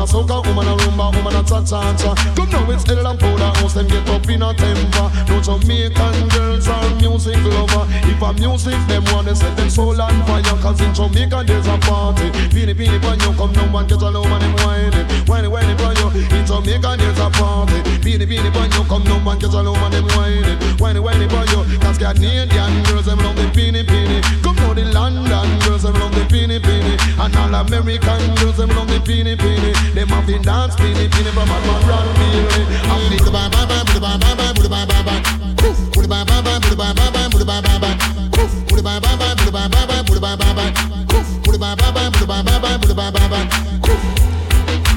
[0.00, 2.14] A soca, woman a rumba, woman a cha-cha-cha.
[2.34, 5.12] Come now, it's Ella and Powder House, them get up in a temper.
[5.28, 7.84] No Jamaican girls are music lover.
[8.08, 10.56] If a music, them wanna set them soul on fire.
[10.64, 12.30] Cause in Jamaica, there's a party.
[12.48, 15.04] Beanie, beanie, boy, you come down and get a little money whining.
[15.28, 16.08] Whiny, whiny, boy, you.
[16.32, 17.76] In Jamaica, there's a party.
[18.00, 20.56] Beanie, beanie, boy, you come down and get a little money whining.
[20.80, 21.60] Whiny, whiny, boy, you.
[21.76, 22.48] Cause Canadian
[22.88, 24.24] girls, them love the beanie, beanie.
[24.40, 26.96] Come now, the London girls, them love the beanie, beanie.
[27.20, 29.76] And all American girls, them love the beanie, beanie.
[29.94, 32.70] Them have been dance beanie, beanie from a man run beanie.
[32.86, 35.22] I'm the bye bye bye, bye bye bye, bye bye bye bye.
[35.58, 37.96] Poof, bye bye bye, bye bye bye bye, bye bye bye.
[38.30, 40.72] Poof, bye bye bye, bye bye bye bye, bye bye bye.
[41.10, 41.26] Poof,
[41.58, 43.46] bye bye bye, bye bye bye bye, bye bye.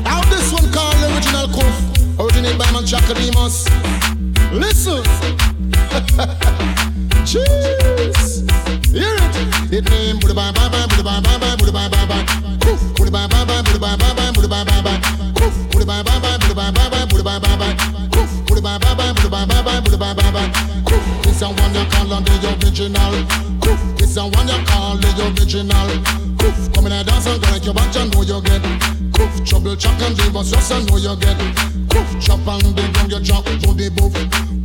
[0.05, 1.75] Now this one called the original Koof,
[2.19, 3.65] originated by man Jacquemus.
[4.53, 5.03] Listen.
[7.25, 8.45] Cheers.
[8.93, 9.73] Hear it.
[9.73, 11.01] It name booty bye bye bye booty
[11.71, 12.42] bye bye bye
[21.43, 23.13] a one you call the original.
[23.59, 23.97] Koof.
[23.97, 25.89] This a one you call the original.
[26.39, 26.73] Koof.
[26.73, 28.61] Come in and dance and go like your back, you know you get.
[29.11, 29.45] Koof.
[29.45, 31.37] Trouble chuck and leave us just I know you get.
[31.91, 32.09] Koof.
[32.23, 34.15] Chop and the ground you chop to the boof.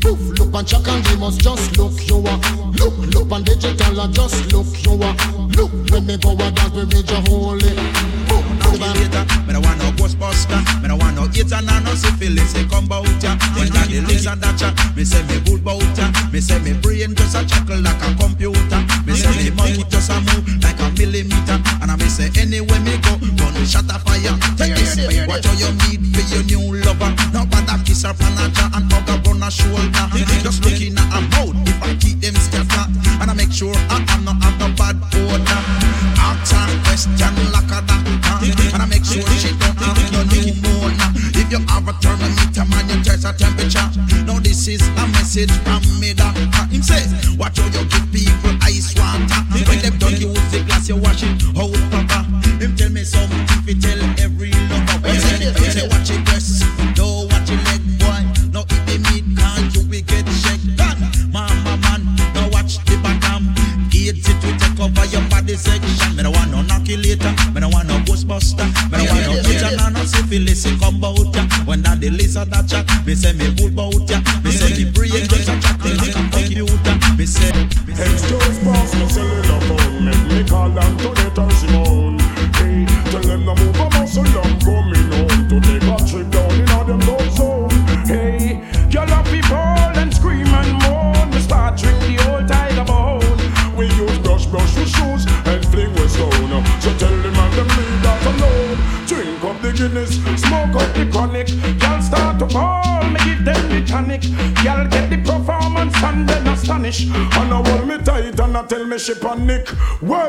[0.00, 2.38] Poof, look and check and they must just look you are.
[2.78, 5.16] Look, look and digital and just look you are.
[5.58, 7.74] Look, let me go and dance with me holy.
[8.78, 12.52] Later, me no want no Ghostbuster, me no want no hate and no syphilis.
[12.52, 14.70] They come bout ya, when that the lizard that ya.
[14.94, 15.42] Me say me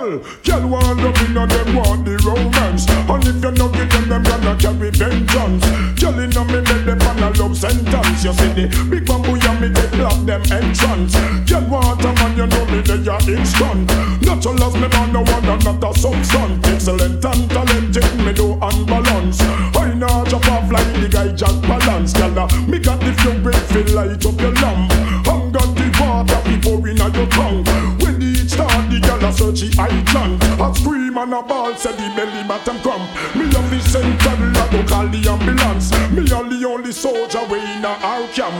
[0.10, 0.24] Well,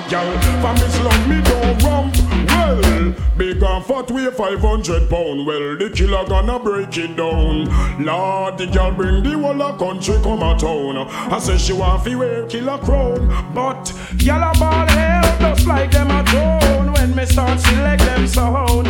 [0.10, 2.16] girl For me slum, me don't rump
[2.50, 5.46] Well, big and fat weigh 500 pound.
[5.46, 7.66] Well, the killer gonna break it down.
[8.04, 10.98] Lord, the girl bring the whole of country come a town.
[10.98, 16.12] I say she want fi wear killer crown But, a ball hell just like them
[16.12, 16.94] a drone.
[16.94, 18.88] When me start select them sound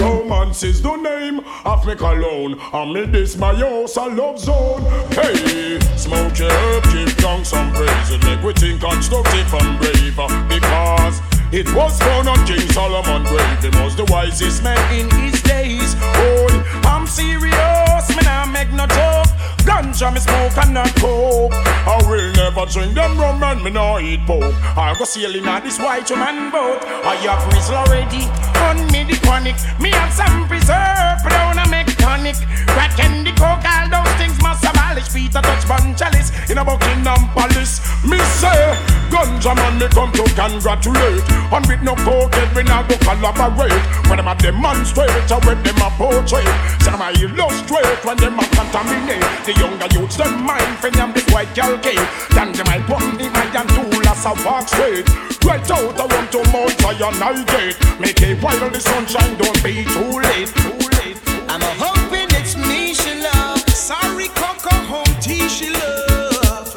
[0.00, 2.58] Romance is the name of me cologne.
[2.72, 4.82] And me this my house a love zone.
[5.12, 5.65] Hey,
[6.06, 10.16] smoke your herb, give down some praise It make we think constructive and brave
[10.48, 11.20] Because
[11.52, 13.62] It was found on King Solomon grave.
[13.62, 15.94] He was the wisest man in his days.
[15.98, 18.26] Oh, I'm serious, man.
[18.26, 19.55] I make no joke.
[19.66, 21.52] Ganja me smoke and not coke.
[21.52, 24.54] I will never drink them rum and me no eat pork.
[24.76, 26.82] I go sailing on this white man boat.
[27.04, 28.30] I have Rizla already
[28.62, 29.56] on me the chronic.
[29.80, 32.36] Me have some preserve, down a mechanic.
[32.70, 35.10] Crack and the coke, all those things must abolish.
[35.12, 37.82] Peter Tosh bun chalice in a Buckingham Palace.
[38.06, 38.74] Me say,
[39.10, 41.26] ganja man me come to congratulate.
[41.50, 43.82] And with no coke, we not go collaborate.
[44.06, 46.46] When them a demonstrate, or when them a portray.
[46.82, 49.24] Say them a illustrate when them a contaminate.
[49.58, 52.00] Younger youths, them mind for them this white girl cake.
[52.30, 55.08] Then them might pump the iron tool as a walk straight.
[55.44, 57.76] Right out, I want to Mount Zion, I gate.
[58.00, 61.18] Make it while the sunshine, don't be too late, too late.
[61.48, 63.60] I'm a hoping it's me she love.
[63.70, 66.74] Sorry, Coco, home tea she love.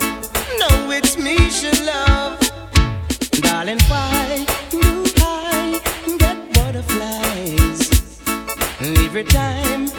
[0.60, 2.40] No, it's me she love.
[3.42, 5.82] Darling, why do I
[6.20, 7.90] get butterflies
[8.82, 9.90] every time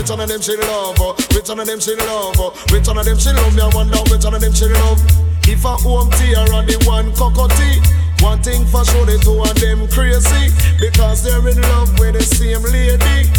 [0.00, 0.98] which one of them she love,
[1.32, 2.38] which one of them she love,
[2.70, 3.54] which one of them she love.
[3.54, 5.00] Me I wonder which one of them she love.
[5.46, 7.80] If a home tea or the one cockatoo,
[8.24, 10.50] one thing for sure the two of them crazy
[10.80, 13.30] because they're in love with the same lady.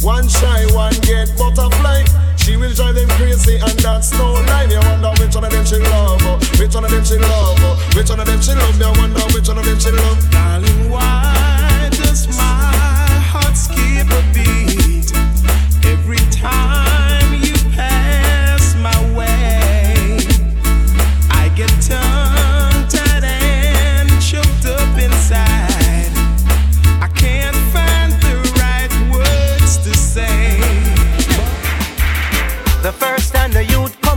[0.00, 2.25] One shy, one get butterfly.
[2.46, 4.68] She will drive them crazy and that's no lie.
[4.68, 6.22] Me wonder which one of them she love,
[6.60, 7.58] which one of them she love,
[7.96, 8.78] which one of them she love.
[8.78, 10.30] Me wonder which one of them she love.
[10.30, 12.70] Darling, why does my
[13.32, 15.12] heart skip a beat
[15.84, 16.85] every time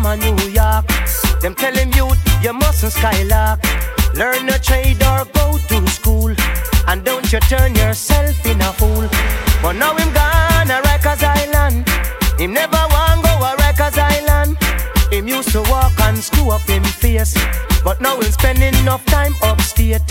[0.09, 0.87] on New York,
[1.39, 3.59] them tell him youth you mustn't skylark.
[4.15, 6.33] Learn a trade or go to school,
[6.87, 9.05] and don't you turn yourself in a fool.
[9.61, 11.87] But now him gone a Rikers Island,
[12.39, 14.57] him never want go a Rikers Island.
[15.13, 17.35] Him used to walk and screw up him face,
[17.83, 20.01] but now him spending enough time upstate.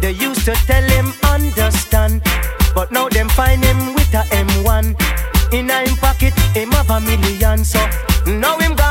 [0.00, 2.22] They used to tell him understand,
[2.72, 4.94] but now them find him with a M1.
[5.52, 7.80] In a him pocket, him have a million, so
[8.26, 8.89] now him gone a.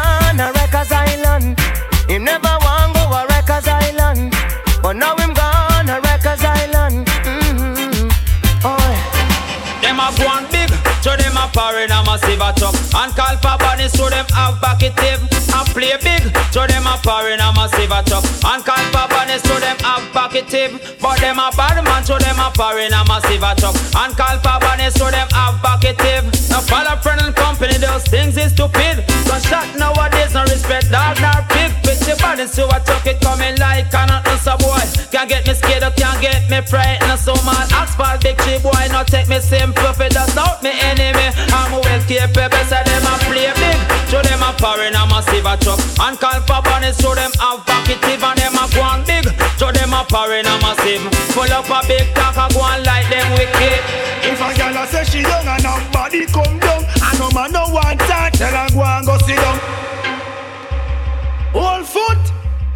[2.19, 4.35] Him never want go a Rikers Island,
[4.83, 7.07] but now him gone a Rikers Island.
[7.23, 8.11] Mm-hmm.
[8.59, 8.75] Oh.
[9.79, 10.67] Them a go on big,
[10.99, 14.59] so them a foreign a massive a truck And call for bunny, so them have
[14.59, 19.07] bucketive And play big, so them a foreign a massive a truck And call for
[19.07, 22.99] bunny, so them have bucketive But them a bad man, so them a foreign a
[23.07, 27.33] massive a truck And call for bunny, so them have bucketive Now follow friend and
[27.33, 29.07] company, those things is stupid.
[29.23, 31.78] So shot nowadays, no respect dog nor pig
[32.10, 34.10] The body, so I took it coming like an
[34.41, 34.81] so boy.
[35.14, 38.90] Can't get me scared up, can't get me frightened So man, asphalt big tree boy,
[38.90, 41.30] not take me simple for that's out me enemy.
[41.53, 43.77] I'm well capable, so them a play big
[44.10, 45.77] Show them a foreign, a massive a truck.
[46.02, 49.30] And call for bunny, show them have bucketive And them a go on big,
[49.61, 51.06] show them a foreign, I'm a massive
[51.38, 53.86] Full up a big talk, a go on like them wicked.
[54.26, 57.69] If a a say she young and her body come down, and no man no
[57.69, 60.09] want that, tell her go and go sit down.
[61.53, 62.17] Hold foot.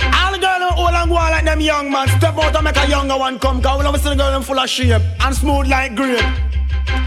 [0.02, 2.08] All the girl old and go like them young man.
[2.08, 3.62] Step out and make a younger one come.
[3.62, 6.26] Cause love to see the girl them full of shape and smooth like grape.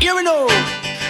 [0.00, 0.46] Here we know.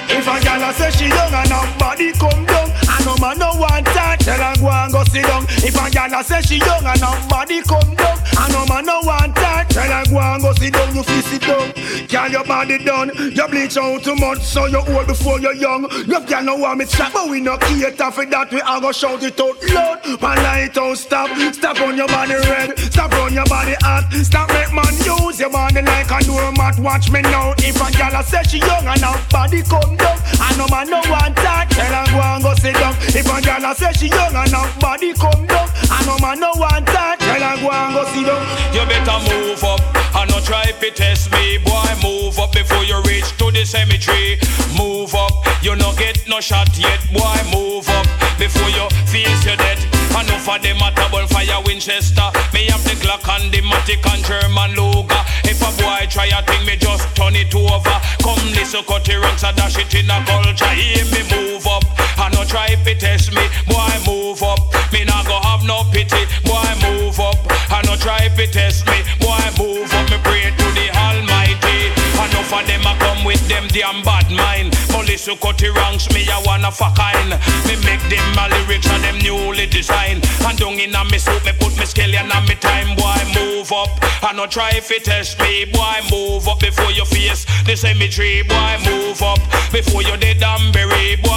[0.09, 2.71] If a a say she young and her body come down,
[3.07, 5.47] no man no want that, tell her go and go sit down.
[5.63, 8.85] If a girl a say she young and her body come down, and no man
[8.85, 10.91] no want that, tell her go and go sit down.
[10.91, 11.71] You feel sit down.
[12.11, 15.87] Girl your body done, you bleach out too much, so you old before you're young.
[16.11, 18.51] No girl no want me chat, but we no cater for that.
[18.51, 20.03] We a go shout it out loud.
[20.21, 24.51] Man light out stop, stop on your body red, stop on your body hot, stop
[24.51, 26.79] make man use your body like a doormat.
[26.81, 27.55] Watch me now.
[27.59, 30.91] If a girl a say she young and her body come down, and no man
[30.91, 32.96] no want that, tell her go and go sit down.
[33.15, 36.41] If a girl a say she young and her body come down, and no man
[36.41, 38.45] no want that, tell her go and go sit down.
[38.75, 39.81] You better move up
[40.17, 41.89] and not try to test me, boy.
[42.03, 44.39] Move up before you reach to the cemetery.
[44.77, 45.33] Move up,
[45.63, 47.37] you no get no shot yet, boy.
[47.51, 48.07] Move up
[48.39, 49.96] before you face your death.
[50.15, 52.29] Enough of them a double fire Winchester.
[52.55, 55.23] Me have the Glock and the Matic and German Luger.
[55.45, 57.97] If a boy try a thing, me just turn it over.
[58.23, 60.73] Come listen, Cutty Ranks and dash it in a culture.
[60.75, 61.85] Hear me move up
[62.19, 63.91] and not try to test me, boy.
[64.07, 64.61] Move up,
[64.93, 66.69] me not go have no pity, boy.
[66.85, 67.37] Move up
[67.77, 68.99] not no try fi test me.
[69.21, 71.93] Boy, move up, me pray to the Almighty.
[72.15, 74.86] Enough of them a come with them damn bad mind.
[74.97, 77.29] Police who Cutty Ranks, me I wanna fuck kind.
[77.69, 80.25] Me make them my lyrics and them newly designed.
[80.41, 82.97] And down in a me suit, me put me skeleton on me time.
[82.97, 83.93] Boy, move up.
[84.25, 85.67] I no try fi test me.
[85.67, 88.41] Boy, move up before your face the cemetery.
[88.49, 89.39] Boy, move up
[89.71, 91.17] before you dead and bury.
[91.17, 91.36] Boy,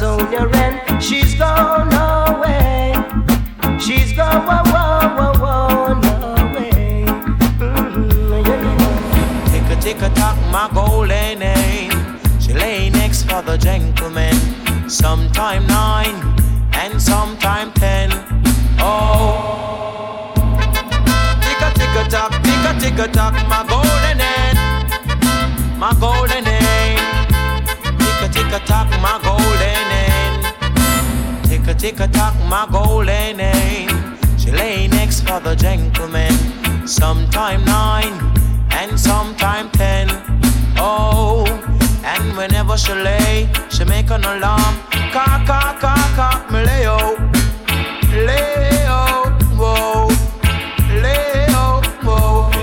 [0.00, 2.94] soldier and she's gone away.
[3.78, 4.48] She's gone,
[6.48, 7.04] away.
[7.58, 9.50] Mm, yeah.
[9.50, 11.92] Tick a tick a tock, my golden name.
[12.40, 14.34] She lay next for the gentleman.
[14.88, 16.16] Sometime nine
[16.72, 18.08] and sometime ten.
[18.78, 20.32] Oh,
[21.44, 23.69] tick a tick a tock, tick a tick a tock, my
[31.80, 33.88] Tick a tick tock, my golden name.
[34.36, 36.30] She lay next for the gentleman.
[36.86, 38.12] Sometime nine
[38.72, 40.06] and sometime ten.
[40.76, 41.46] Oh,
[42.04, 44.76] and whenever she lay, she make an alarm.
[45.10, 47.16] Cock, cock, cock, cock, me lay oh,
[48.86, 49.19] oh.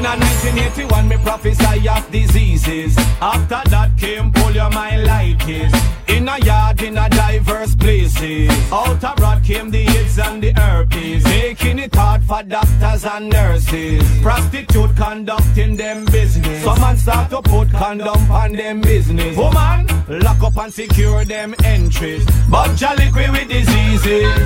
[0.07, 2.97] A 1981, me prophesy of diseases.
[3.21, 5.73] After that came poliomyelitis.
[6.07, 8.49] In a yard, in a diverse places.
[8.71, 11.23] Out rot came the AIDS and the herpes.
[11.25, 14.03] Making it hard for doctors and nurses.
[14.21, 16.63] Prostitute conducting them business.
[16.63, 19.35] Some man start to put condom on them business.
[19.35, 22.25] Woman, lock up and secure them entries.
[22.49, 24.37] But jolly with diseases.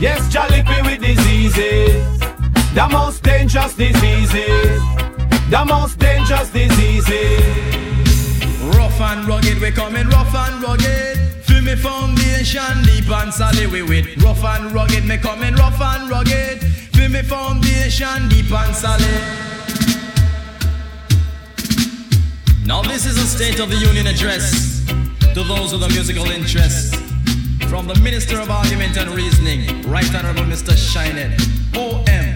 [0.00, 2.31] Yes, jolly with diseases.
[2.74, 4.80] The most dangerous diseases.
[5.50, 7.44] The most dangerous diseases.
[8.74, 11.18] Rough and rugged, we coming rough and rugged.
[11.44, 14.16] Feel me foundation deep and solid we with.
[14.22, 16.62] Rough and rugged, me coming rough and rugged.
[16.94, 19.22] Feel me foundation deep and solid.
[22.64, 24.86] Now this is a State of the Union address
[25.34, 26.96] to those with a musical interest.
[27.68, 30.72] From the Minister of Argument and Reasoning, Right Honorable Mr.
[30.72, 31.36] Shinehead,
[31.76, 32.31] OM.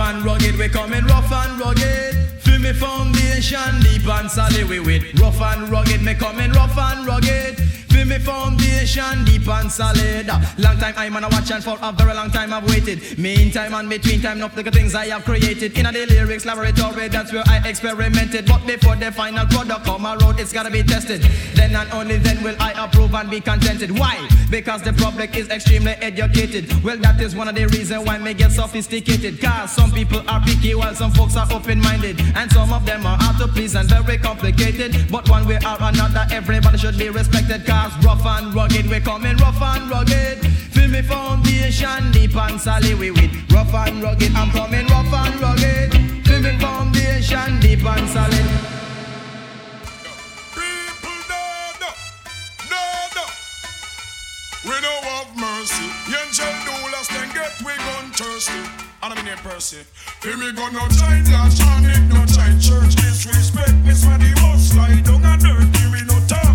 [0.00, 2.14] And rugged, we coming rough and rugged.
[2.40, 5.20] Feel me foundation deep and solid we with.
[5.20, 7.60] Rough and rugged, me coming rough and rugged.
[8.00, 10.26] Feel me foundation deep and solid.
[10.56, 13.18] Long time I'm on a watch and for a very long time I've waited.
[13.18, 15.78] Meantime and between time, enough the things I have created.
[15.78, 18.46] In a the lyrics laboratory, that's where I experimented.
[18.46, 21.20] But before the final product come around, it's gotta be tested.
[21.54, 23.90] Then and only then will I approve and be contented.
[23.90, 24.26] Why?
[24.50, 26.82] Because the public is extremely educated.
[26.82, 29.42] Well, that is one of the reasons why me get sophisticated.
[29.42, 32.18] Cause some people are picky while some folks are open-minded.
[32.34, 34.96] And some of them are hard to please and very complicated.
[35.10, 37.66] But one way or another, everybody should be respected.
[37.66, 40.38] Cause rough and rugged, we coming rough and rugged.
[40.72, 43.30] Feel me foundation deep and solid we with.
[43.52, 45.92] Rough and rugged, I'm coming rough and rugged.
[46.26, 48.48] Feel me foundation deep and solid.
[50.54, 51.44] People, no,
[52.70, 52.84] no,
[53.16, 53.24] no,
[54.64, 55.88] we don't have mercy.
[56.08, 58.90] Angel doulas then get we gun thirsty.
[59.02, 59.78] And I'm in Percy.
[60.20, 62.94] Feel me gun no last John no giant church.
[62.96, 65.84] Disrespect me for the most slide down and dirty.
[65.88, 66.49] We no talk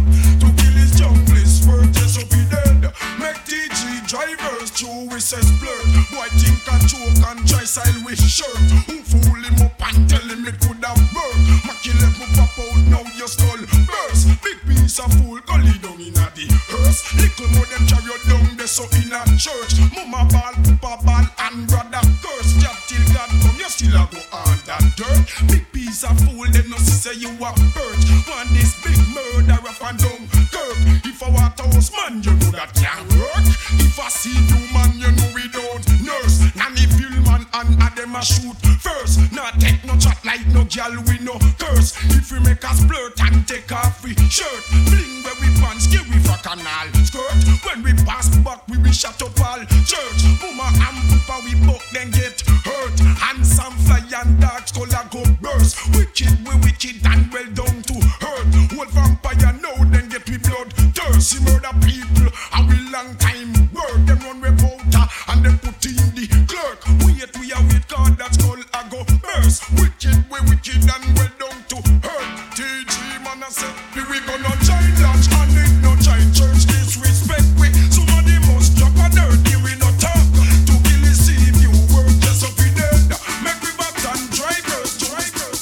[0.97, 2.81] to kill his Purchase be dead.
[3.19, 5.83] Make TG drivers through we says blurred.
[6.15, 8.55] Boy think I choke and try style with shirt.
[8.87, 11.67] Who fool him up and tell him it could have worked.
[11.67, 14.31] Mackie let me pop out now your skull burst.
[14.43, 17.03] Big piece of fool gully down in a the hearse.
[17.19, 19.75] Little more them carry down there so in a church.
[19.91, 22.55] Mama ball, papa ball and brother curse.
[22.63, 25.51] Job till God come you still a go on that dirt.
[25.51, 28.07] Big piece of fool them no see say you a perch.
[28.23, 30.79] Want this big murder up and down curb.
[31.03, 33.45] If I want house man you know that can't work.
[33.81, 36.53] If I see you man you know we don't nurse.
[36.55, 39.31] Nanny pill man and a them a shoot first.
[39.33, 41.97] Not take no chat like no gal we no curse.
[42.13, 46.05] If we make us flirt and take off we shirt, bling where we pants, give
[46.09, 47.39] we fuck for canal skirt.
[47.65, 50.21] When we pass back we be shut up all church.
[50.41, 52.99] Mama and papa we buck then get hurt.
[53.17, 55.77] Handsome fly and dark a go burst.
[55.95, 58.47] Wicked we wicked and well down to hurt.
[58.77, 63.53] Old vampire now then get we blood thirsty murder people a real long time.
[63.73, 63.99] work.
[64.05, 66.81] them run reporter and them put in the clerk.
[67.05, 69.69] Wait, we a wait, God, that's called a go first.
[69.77, 72.29] Wicked, we wicked and we down to hurt.
[72.57, 77.45] TG man, I said, we we gonna join lunch and it no giant church disrespect.
[77.61, 80.25] We somebody must drop a dirty, we no talk.
[80.67, 81.61] To kill is if
[81.93, 83.13] work just up in dead.
[83.45, 85.61] Make we back and drivers, drivers,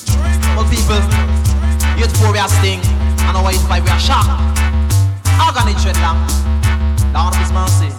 [0.71, 1.03] people,
[1.99, 2.81] youth for we are sting,
[3.27, 4.62] and our youth by we are shocked.
[5.55, 6.17] Organic dreadlock,
[7.13, 7.93] Lord His mercy.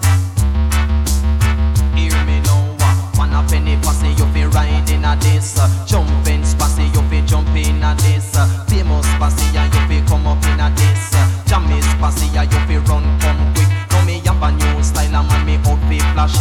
[1.95, 5.57] Hear me now, uh, one a penny passy, you fi ride in a this.
[5.57, 8.35] uh, Jumping spassy, you fi jump in a this.
[8.35, 11.15] uh, Famous spassy, and you fi come up in this.
[11.15, 13.69] uh, Jammy spassy, and you fi run come quick.
[13.91, 16.35] Now me have a new style, and man me out fi flash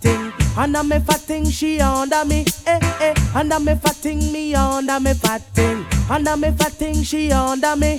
[0.00, 0.27] ding
[0.58, 0.66] boy.
[0.66, 0.84] Ding a boy.
[0.84, 0.84] Why boy?
[0.84, 0.98] Under me me fatting.
[0.98, 2.44] Under me fatting she under me.
[2.66, 3.14] Eh eh.
[3.34, 3.74] Under me
[4.32, 5.86] me under me fatting.
[6.10, 7.98] Under me fatting she under me.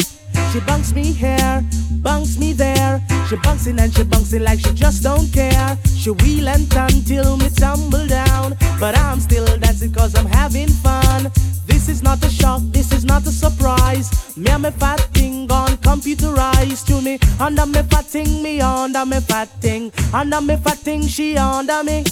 [0.51, 1.63] She bunks me here,
[2.01, 3.01] bunks me there.
[3.29, 5.77] She bunks in and she bunks in like she just don't care.
[5.95, 8.57] She wheel and turn till me tumble down.
[8.79, 11.31] But I'm still dancing cause I'm having fun.
[11.67, 14.35] This is not a shock, this is not a surprise.
[14.35, 17.19] Me and me fat thing gone computerized to me.
[17.39, 19.91] Under me fat thing, me under me fat thing.
[20.13, 22.03] Under me fat thing, she under me.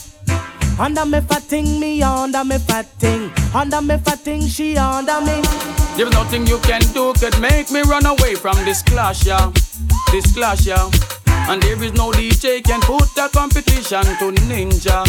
[0.79, 3.31] Under me fat thing, me under me fat thing.
[3.53, 5.41] Under me fat thing, she under me.
[5.97, 9.51] There's nothing you can do could make me run away from this clash, yeah.
[10.11, 10.89] This clash, yeah.
[11.49, 15.03] And there is no DJ can put the competition to Ninja,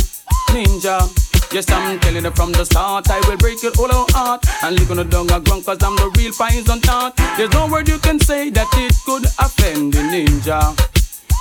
[0.49, 1.29] Ninja.
[1.53, 4.91] Yes, I'm telling you from the start, I will break your whole heart and lick
[4.91, 7.15] on the dung a grunt, cause I'm the real poison tart.
[7.37, 10.61] There's no word you can say that it could offend the ninja.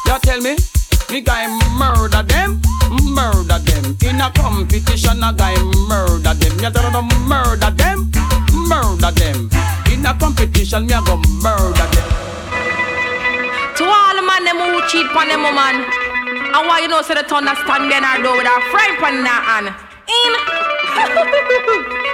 [0.06, 0.56] Y'all tell me,
[1.12, 1.48] me guy
[1.78, 2.62] murder them,
[3.14, 3.96] murder them.
[4.04, 5.56] In a competition, a guy
[5.88, 6.60] murder them.
[6.60, 8.12] Yeah, tell them murder them,
[8.68, 9.50] murder them.
[9.92, 12.10] In a competition, me a go murder them.
[13.78, 15.86] To all the man them who cheat on them woman,
[16.56, 19.16] And why you know so the thunder stand behind our door with our frying pan
[19.20, 19.74] in hand?
[20.08, 20.34] In.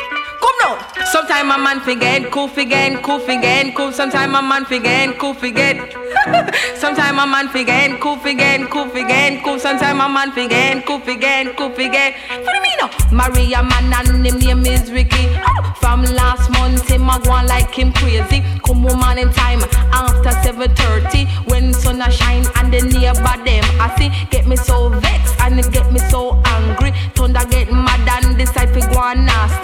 [0.44, 1.06] Come now.
[1.06, 3.94] Sometime a man forget, cool forget, cool forget, cool.
[3.94, 5.78] Sometime a man forget, cool forget.
[6.76, 9.58] Sometime a man forget, cool forget, cool forget, cool.
[9.58, 12.16] Sometime a man forget, cool forget, cool forget.
[12.28, 15.30] For me now, Maria man and him name is Ricky.
[15.80, 18.44] From last month him a go like him crazy.
[18.66, 19.62] Come woman in time
[19.94, 24.90] after 7:30 when sun a shine and the neighbor them I see get me so
[24.90, 26.92] vexed and it get me so angry.
[27.16, 29.63] Thunder get mad and decide to go on nasty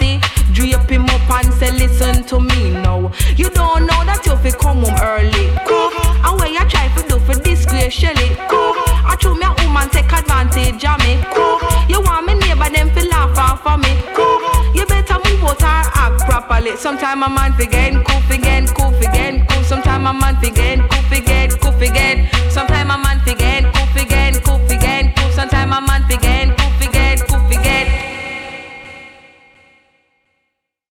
[1.32, 3.12] and say, listen to me now.
[3.36, 5.50] You don't know that you fi come home early.
[5.66, 5.94] Cook,
[6.26, 7.90] and when you try fi do fi disgracefully.
[7.90, 8.28] Shelly.
[8.48, 11.18] Cook, I throw me a woman take advantage of me.
[11.34, 13.92] Cook, you want me neighbor them fi laugh off of me.
[14.14, 14.42] Cook,
[14.74, 16.76] you better move out or act properly.
[16.76, 19.62] Sometime a man fi get cool, fi get cool, fi get cool.
[19.64, 22.30] Sometime a man fi get cool, fi get cool, fi get.
[22.50, 23.69] Sometime a man fi get